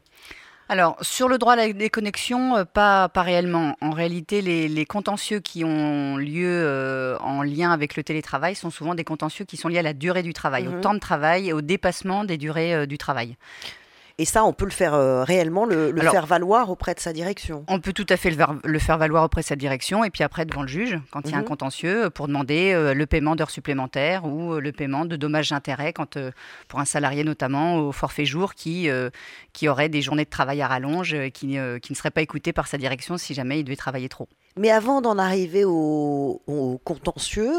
Alors, 0.69 0.97
sur 1.03 1.29
le 1.29 1.37
droit 1.37 1.55
à 1.55 1.57
la 1.57 1.73
déconnexion, 1.73 2.57
euh, 2.57 2.65
pas, 2.65 3.09
pas 3.09 3.23
réellement. 3.23 3.77
En 3.81 3.91
réalité, 3.91 4.41
les, 4.41 4.87
contentieux 4.87 5.41
qui 5.41 5.65
ont 5.65 6.17
lieu 6.17 7.17
en 7.21 7.43
lien 7.43 7.73
avec 7.73 7.97
le 7.97 8.05
télétravail 8.05 8.55
sont 8.55 8.71
souvent 8.71 8.95
des 8.95 9.05
contentieux 9.05 9.45
qui 9.45 9.57
sont 9.57 9.67
liés 9.67 9.81
à 9.81 9.83
la 9.83 9.95
durée 9.95 10.23
du 10.23 10.33
travail, 10.33 10.69
au 10.69 10.73
mhm. 10.73 10.81
temps 10.81 10.95
de 10.95 11.01
travail 11.01 11.49
et 11.49 11.53
au 11.53 11.61
dépassement 11.61 12.23
des 12.23 12.39
durées 12.39 12.87
du 12.87 12.99
travail. 12.99 13.37
Et 14.17 14.25
ça, 14.25 14.45
on 14.45 14.53
peut 14.53 14.65
le 14.65 14.71
faire 14.71 14.95
euh, 14.95 15.25
réellement, 15.25 15.65
le, 15.65 15.93
faire 16.01 16.27
valoir 16.27 16.71
auprès 16.71 16.95
de 16.95 17.01
sa 17.01 17.13
direction. 17.13 17.65
On 17.67 17.81
peut 17.81 17.93
tout 17.93 18.07
à 18.09 18.17
fait 18.17 18.31
le, 18.31 18.79
faire 18.79 18.97
valoir 18.97 19.25
auprès 19.25 19.41
de 19.41 19.47
sa 19.47 19.57
direction 19.57 20.05
et 20.05 20.11
puis 20.11 20.23
après 20.23 20.47
devant 20.47 20.63
le 20.63 20.69
juge, 20.69 21.01
quand 21.11 21.23
il 21.25 21.33
y 21.33 21.35
a 21.35 21.39
un 21.39 21.41
mhm. 21.41 21.47
contentieux, 21.47 22.11
pour 22.11 22.29
demander 22.29 22.73
euh, 22.73 22.95
le 22.95 23.07
paiement 23.07 23.35
d'heures 23.35 23.51
supplémentaires 23.51 24.25
ou 24.25 24.55
euh, 24.55 24.61
le 24.61 24.71
paiement 24.71 25.05
de 25.05 25.17
dommages 25.17 25.51
d'intérêt 25.51 25.93
quand, 25.93 26.17
pour 26.69 26.79
un 26.79 26.85
salarié 26.85 27.25
notamment 27.25 27.79
au 27.79 27.91
forfait 27.91 28.25
jour 28.25 28.55
qui, 28.55 28.89
qui 29.53 29.69
aurait 29.69 29.89
des 29.89 30.01
journées 30.01 30.25
de 30.25 30.31
travail 30.31 30.63
à 30.63 30.69
rallonge, 30.69 31.17
qui, 31.31 31.59
qui 31.83 31.93
ne 31.93 31.97
serait 31.97 32.11
pas 32.11 32.23
écouté 32.23 32.53
par 32.53 32.69
sa 32.69 32.79
direction 32.79 33.19
si 33.19 33.35
jamais 33.35 33.59
il 33.59 33.65
devait 33.65 33.77
travailler 33.77 34.09
trop. 34.09 34.29
Mais 34.57 34.71
avant 34.71 35.01
d'en 35.01 35.19
arriver 35.19 35.65
au, 35.65 36.41
contentieux, 36.85 37.53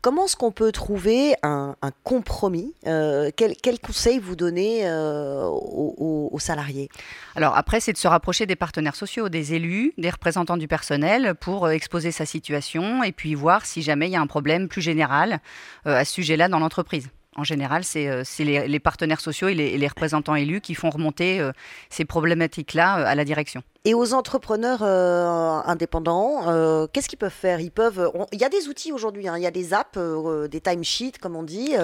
comment 0.00 0.26
est-ce 0.26 0.36
qu'on 0.36 0.52
peut 0.52 0.70
trouver 0.70 1.34
un, 1.42 1.74
compromis 2.04 2.72
euh, 2.86 3.30
quel, 3.36 3.80
conseil 3.80 4.20
vous 4.20 4.36
donnez 4.36 4.86
euh, 4.86 5.44
aux, 5.48 6.38
salariés? 6.38 6.88
Alors 7.34 7.56
après, 7.56 7.80
c'est 7.80 7.92
de 7.92 7.98
se 7.98 8.06
rapprocher 8.06 8.46
des 8.46 8.54
partenaires 8.54 8.94
sociaux, 8.94 9.28
des 9.28 9.54
élus, 9.54 9.92
des 9.98 10.10
représentants 10.10 10.56
du 10.56 10.68
personnel 10.68 11.34
pour 11.34 11.66
euh, 11.66 11.70
exposer 11.70 12.12
sa 12.12 12.26
situation 12.26 13.02
et 13.02 13.10
puis 13.10 13.34
voir 13.34 13.66
si 13.66 13.82
jamais 13.82 14.06
il 14.06 14.12
y 14.12 14.16
a 14.16 14.20
un 14.20 14.26
problème 14.28 14.68
plus 14.68 14.82
général 14.82 15.40
à 15.84 16.04
ce 16.04 16.12
sujet-là 16.12 16.48
dans 16.48 16.58
l'entreprise 16.58 17.08
en 17.38 17.44
général, 17.44 17.84
c'est 17.84 18.24
les, 18.38 18.80
partenaires 18.80 19.20
sociaux 19.20 19.48
et 19.48 19.54
les, 19.54 19.88
représentants 19.88 20.36
élus 20.36 20.62
qui 20.62 20.74
font 20.74 20.88
remonter 20.88 21.46
ces 21.90 22.06
problématiques-là 22.06 22.94
à 22.94 23.14
la 23.14 23.26
direction. 23.26 23.62
Et 23.86 23.94
aux 23.94 24.14
entrepreneurs 24.14 24.80
euh, 24.82 25.60
indépendants, 25.64 26.48
euh, 26.48 26.88
qu'est-ce 26.92 27.08
qu'ils 27.08 27.20
peuvent 27.20 27.30
faire? 27.30 27.60
Ils 27.60 27.70
peuvent. 27.70 28.10
On, 28.14 28.26
il 28.32 28.40
y 28.40 28.44
a 28.44 28.48
des 28.48 28.66
outils 28.66 28.90
aujourd'hui. 28.90 29.28
Hein, 29.28 29.36
il 29.36 29.44
y 29.44 29.46
a 29.46 29.52
des 29.52 29.74
apps, 29.74 29.96
euh, 29.96 30.48
des 30.48 30.60
timesheets, 30.60 31.18
comme 31.20 31.36
on 31.36 31.44
dit, 31.44 31.74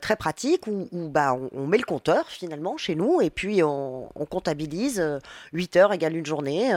très 0.00 0.16
pratiques 0.16 0.66
où, 0.66 0.88
où 0.92 1.10
bah, 1.10 1.34
on, 1.34 1.50
on, 1.52 1.66
met 1.66 1.76
le 1.76 1.84
compteur 1.84 2.28
finalement 2.28 2.78
chez 2.78 2.94
nous 2.94 3.20
et 3.20 3.28
puis 3.28 3.62
on, 3.62 4.08
on 4.14 4.24
comptabilise 4.24 5.04
8 5.52 5.76
heures 5.76 5.92
égale 5.92 6.16
une 6.16 6.24
journée. 6.24 6.70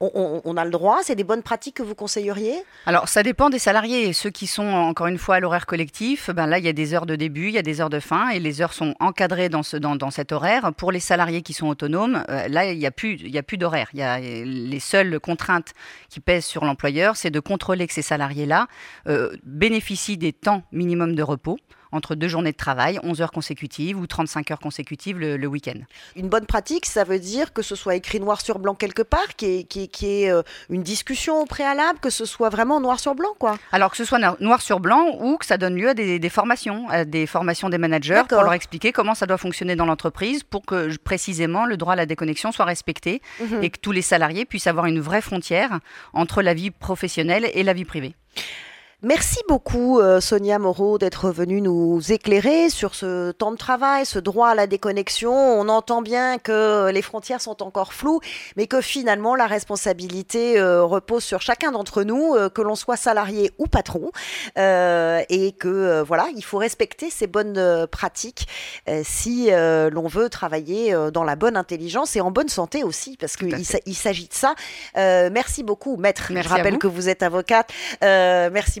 On, 0.00 0.42
on, 0.44 0.56
a 0.58 0.64
le 0.66 0.70
droit? 0.70 0.98
C'est 1.02 1.14
des 1.14 1.24
bonnes 1.24 1.42
pratiques 1.42 1.76
que 1.76 1.82
vous 1.82 1.94
conseilleriez? 1.94 2.62
Alors 2.84 3.08
ça 3.08 3.22
dépend 3.22 3.48
des 3.48 3.58
salariés. 3.58 4.12
Ceux 4.12 4.30
qui 4.30 4.46
sont 4.46 4.66
encore 4.66 5.06
une 5.06 5.16
fois 5.16 5.36
à 5.36 5.40
l'horaire 5.40 5.64
collectif, 5.64 6.28
ben 6.28 6.46
là 6.46 6.58
il 6.58 6.66
y 6.66 6.68
a 6.68 6.74
des 6.74 6.92
heures 6.92 7.06
de 7.06 7.16
début, 7.16 7.48
il 7.48 7.54
y 7.54 7.58
a 7.58 7.62
des 7.62 7.80
heures 7.80 7.88
de 7.88 8.00
fin 8.00 8.28
et 8.28 8.40
les 8.40 8.60
heures 8.60 8.74
sont 8.74 8.94
encadrées 9.00 9.48
dans, 9.48 9.62
ce, 9.62 9.78
dans, 9.78 9.96
dans 9.96 10.10
cet 10.10 10.32
horaire. 10.32 10.74
Pour 10.76 10.92
les 10.92 11.00
salariés 11.00 11.40
qui 11.40 11.54
sont 11.54 11.68
autonomes, 11.68 12.22
là 12.28 12.70
il 12.70 12.78
n'y 12.78 12.86
a 12.86 12.90
plus, 12.90 13.14
il 13.14 13.30
y 13.30 13.38
a 13.38 13.42
plus 13.42 13.56
d'horaire. 13.56 13.85
Les 13.94 14.80
seules 14.80 15.20
contraintes 15.20 15.72
qui 16.08 16.20
pèsent 16.20 16.44
sur 16.44 16.64
l'employeur, 16.64 17.16
c'est 17.16 17.30
de 17.30 17.40
contrôler 17.40 17.86
que 17.86 17.94
ces 17.94 18.02
salariés-là 18.02 18.68
euh, 19.06 19.36
bénéficient 19.44 20.18
des 20.18 20.32
temps 20.32 20.62
minimum 20.72 21.14
de 21.14 21.22
repos 21.22 21.58
entre 21.96 22.14
deux 22.14 22.28
journées 22.28 22.52
de 22.52 22.56
travail, 22.56 23.00
11 23.02 23.20
heures 23.22 23.32
consécutives 23.32 23.98
ou 23.98 24.06
35 24.06 24.50
heures 24.50 24.60
consécutives 24.60 25.18
le, 25.18 25.36
le 25.36 25.46
week-end. 25.46 25.80
Une 26.14 26.28
bonne 26.28 26.46
pratique, 26.46 26.86
ça 26.86 27.04
veut 27.04 27.18
dire 27.18 27.52
que 27.52 27.62
ce 27.62 27.74
soit 27.74 27.96
écrit 27.96 28.20
noir 28.20 28.40
sur 28.40 28.58
blanc 28.58 28.74
quelque 28.74 29.02
part, 29.02 29.34
qu'il 29.36 29.48
y 29.48 29.58
ait, 29.58 29.64
qu 29.64 29.88
qu 29.88 30.06
ait 30.06 30.30
euh, 30.30 30.42
une 30.70 30.82
discussion 30.82 31.40
au 31.40 31.46
préalable, 31.46 31.98
que 32.00 32.10
ce 32.10 32.24
soit 32.24 32.48
vraiment 32.48 32.80
noir 32.80 33.00
sur 33.00 33.14
blanc, 33.14 33.34
quoi. 33.38 33.56
Alors 33.72 33.90
que 33.90 33.96
ce 33.96 34.04
soit 34.04 34.18
noir 34.40 34.62
sur 34.62 34.80
blanc 34.80 35.16
ou 35.20 35.36
que 35.36 35.46
ça 35.46 35.58
donne 35.58 35.76
lieu 35.76 35.88
à 35.88 35.94
des, 35.94 36.18
des 36.18 36.28
formations, 36.28 36.88
à 36.88 37.04
des 37.04 37.26
formations 37.26 37.68
des 37.68 37.78
managers 37.78 38.22
pour 38.28 38.42
leur 38.42 38.52
expliquer 38.52 38.92
comment 38.92 39.14
ça 39.14 39.26
doit 39.26 39.38
fonctionner 39.38 39.76
dans 39.76 39.86
l'entreprise 39.86 40.42
pour 40.42 40.64
que 40.64 40.96
précisément 40.98 41.66
le 41.66 41.76
droit 41.76 41.94
à 41.94 41.96
la 41.96 42.06
déconnexion 42.06 42.52
soit 42.52 42.64
respecté 42.64 43.22
mmh. 43.40 43.62
et 43.62 43.70
que 43.70 43.78
tous 43.78 43.92
les 43.92 44.02
salariés 44.02 44.44
puissent 44.44 44.66
avoir 44.66 44.86
une 44.86 45.00
vraie 45.00 45.20
frontière 45.20 45.80
entre 46.12 46.42
la 46.42 46.54
vie 46.54 46.70
professionnelle 46.70 47.50
et 47.54 47.62
la 47.62 47.72
vie 47.72 47.84
privée. 47.84 48.14
Merci 49.02 49.40
beaucoup 49.46 50.00
euh, 50.00 50.22
Sonia 50.22 50.58
Moreau 50.58 50.96
d'être 50.96 51.30
venue 51.30 51.60
nous 51.60 52.00
éclairer 52.10 52.70
sur 52.70 52.94
ce 52.94 53.30
temps 53.30 53.52
de 53.52 53.58
travail, 53.58 54.06
ce 54.06 54.18
droit 54.18 54.48
à 54.48 54.54
la 54.54 54.66
déconnexion. 54.66 55.34
On 55.34 55.68
entend 55.68 56.00
bien 56.00 56.38
que 56.38 56.90
les 56.90 57.02
frontières 57.02 57.42
sont 57.42 57.62
encore 57.62 57.92
floues, 57.92 58.20
mais 58.56 58.66
que 58.66 58.80
finalement 58.80 59.34
la 59.34 59.46
responsabilité 59.46 60.58
euh, 60.58 60.82
repose 60.82 61.22
sur 61.22 61.42
chacun 61.42 61.72
d'entre 61.72 62.04
nous, 62.04 62.34
euh, 62.36 62.48
que 62.48 62.62
l'on 62.62 62.74
soit 62.74 62.96
salarié 62.96 63.52
ou 63.58 63.66
patron, 63.66 64.12
et 64.56 65.52
que 65.58 66.02
voilà, 66.02 66.28
il 66.34 66.42
faut 66.42 66.56
respecter 66.56 67.10
ces 67.10 67.26
bonnes 67.26 67.86
pratiques 67.88 68.48
si 69.02 69.50
l'on 69.50 70.06
veut 70.06 70.30
travailler 70.30 70.96
dans 71.12 71.24
la 71.24 71.36
bonne 71.36 71.56
intelligence 71.56 72.16
et 72.16 72.22
en 72.22 72.30
bonne 72.30 72.48
santé 72.48 72.82
aussi, 72.82 73.18
parce 73.18 73.36
qu'il 73.36 73.54
il 73.86 73.94
s'agit 73.94 74.28
de 74.28 74.34
ça. 74.34 74.54
merci 74.94 75.62
beaucoup, 75.62 75.96
maître. 75.96 76.28
Merci 76.30 76.48
Je 76.48 76.54
rappelle 76.54 76.74
vous. 76.74 76.78
que 76.78 76.86
vous 76.86 77.08
êtes 77.10 77.22
avocate. 77.22 77.70
merci 78.00 78.80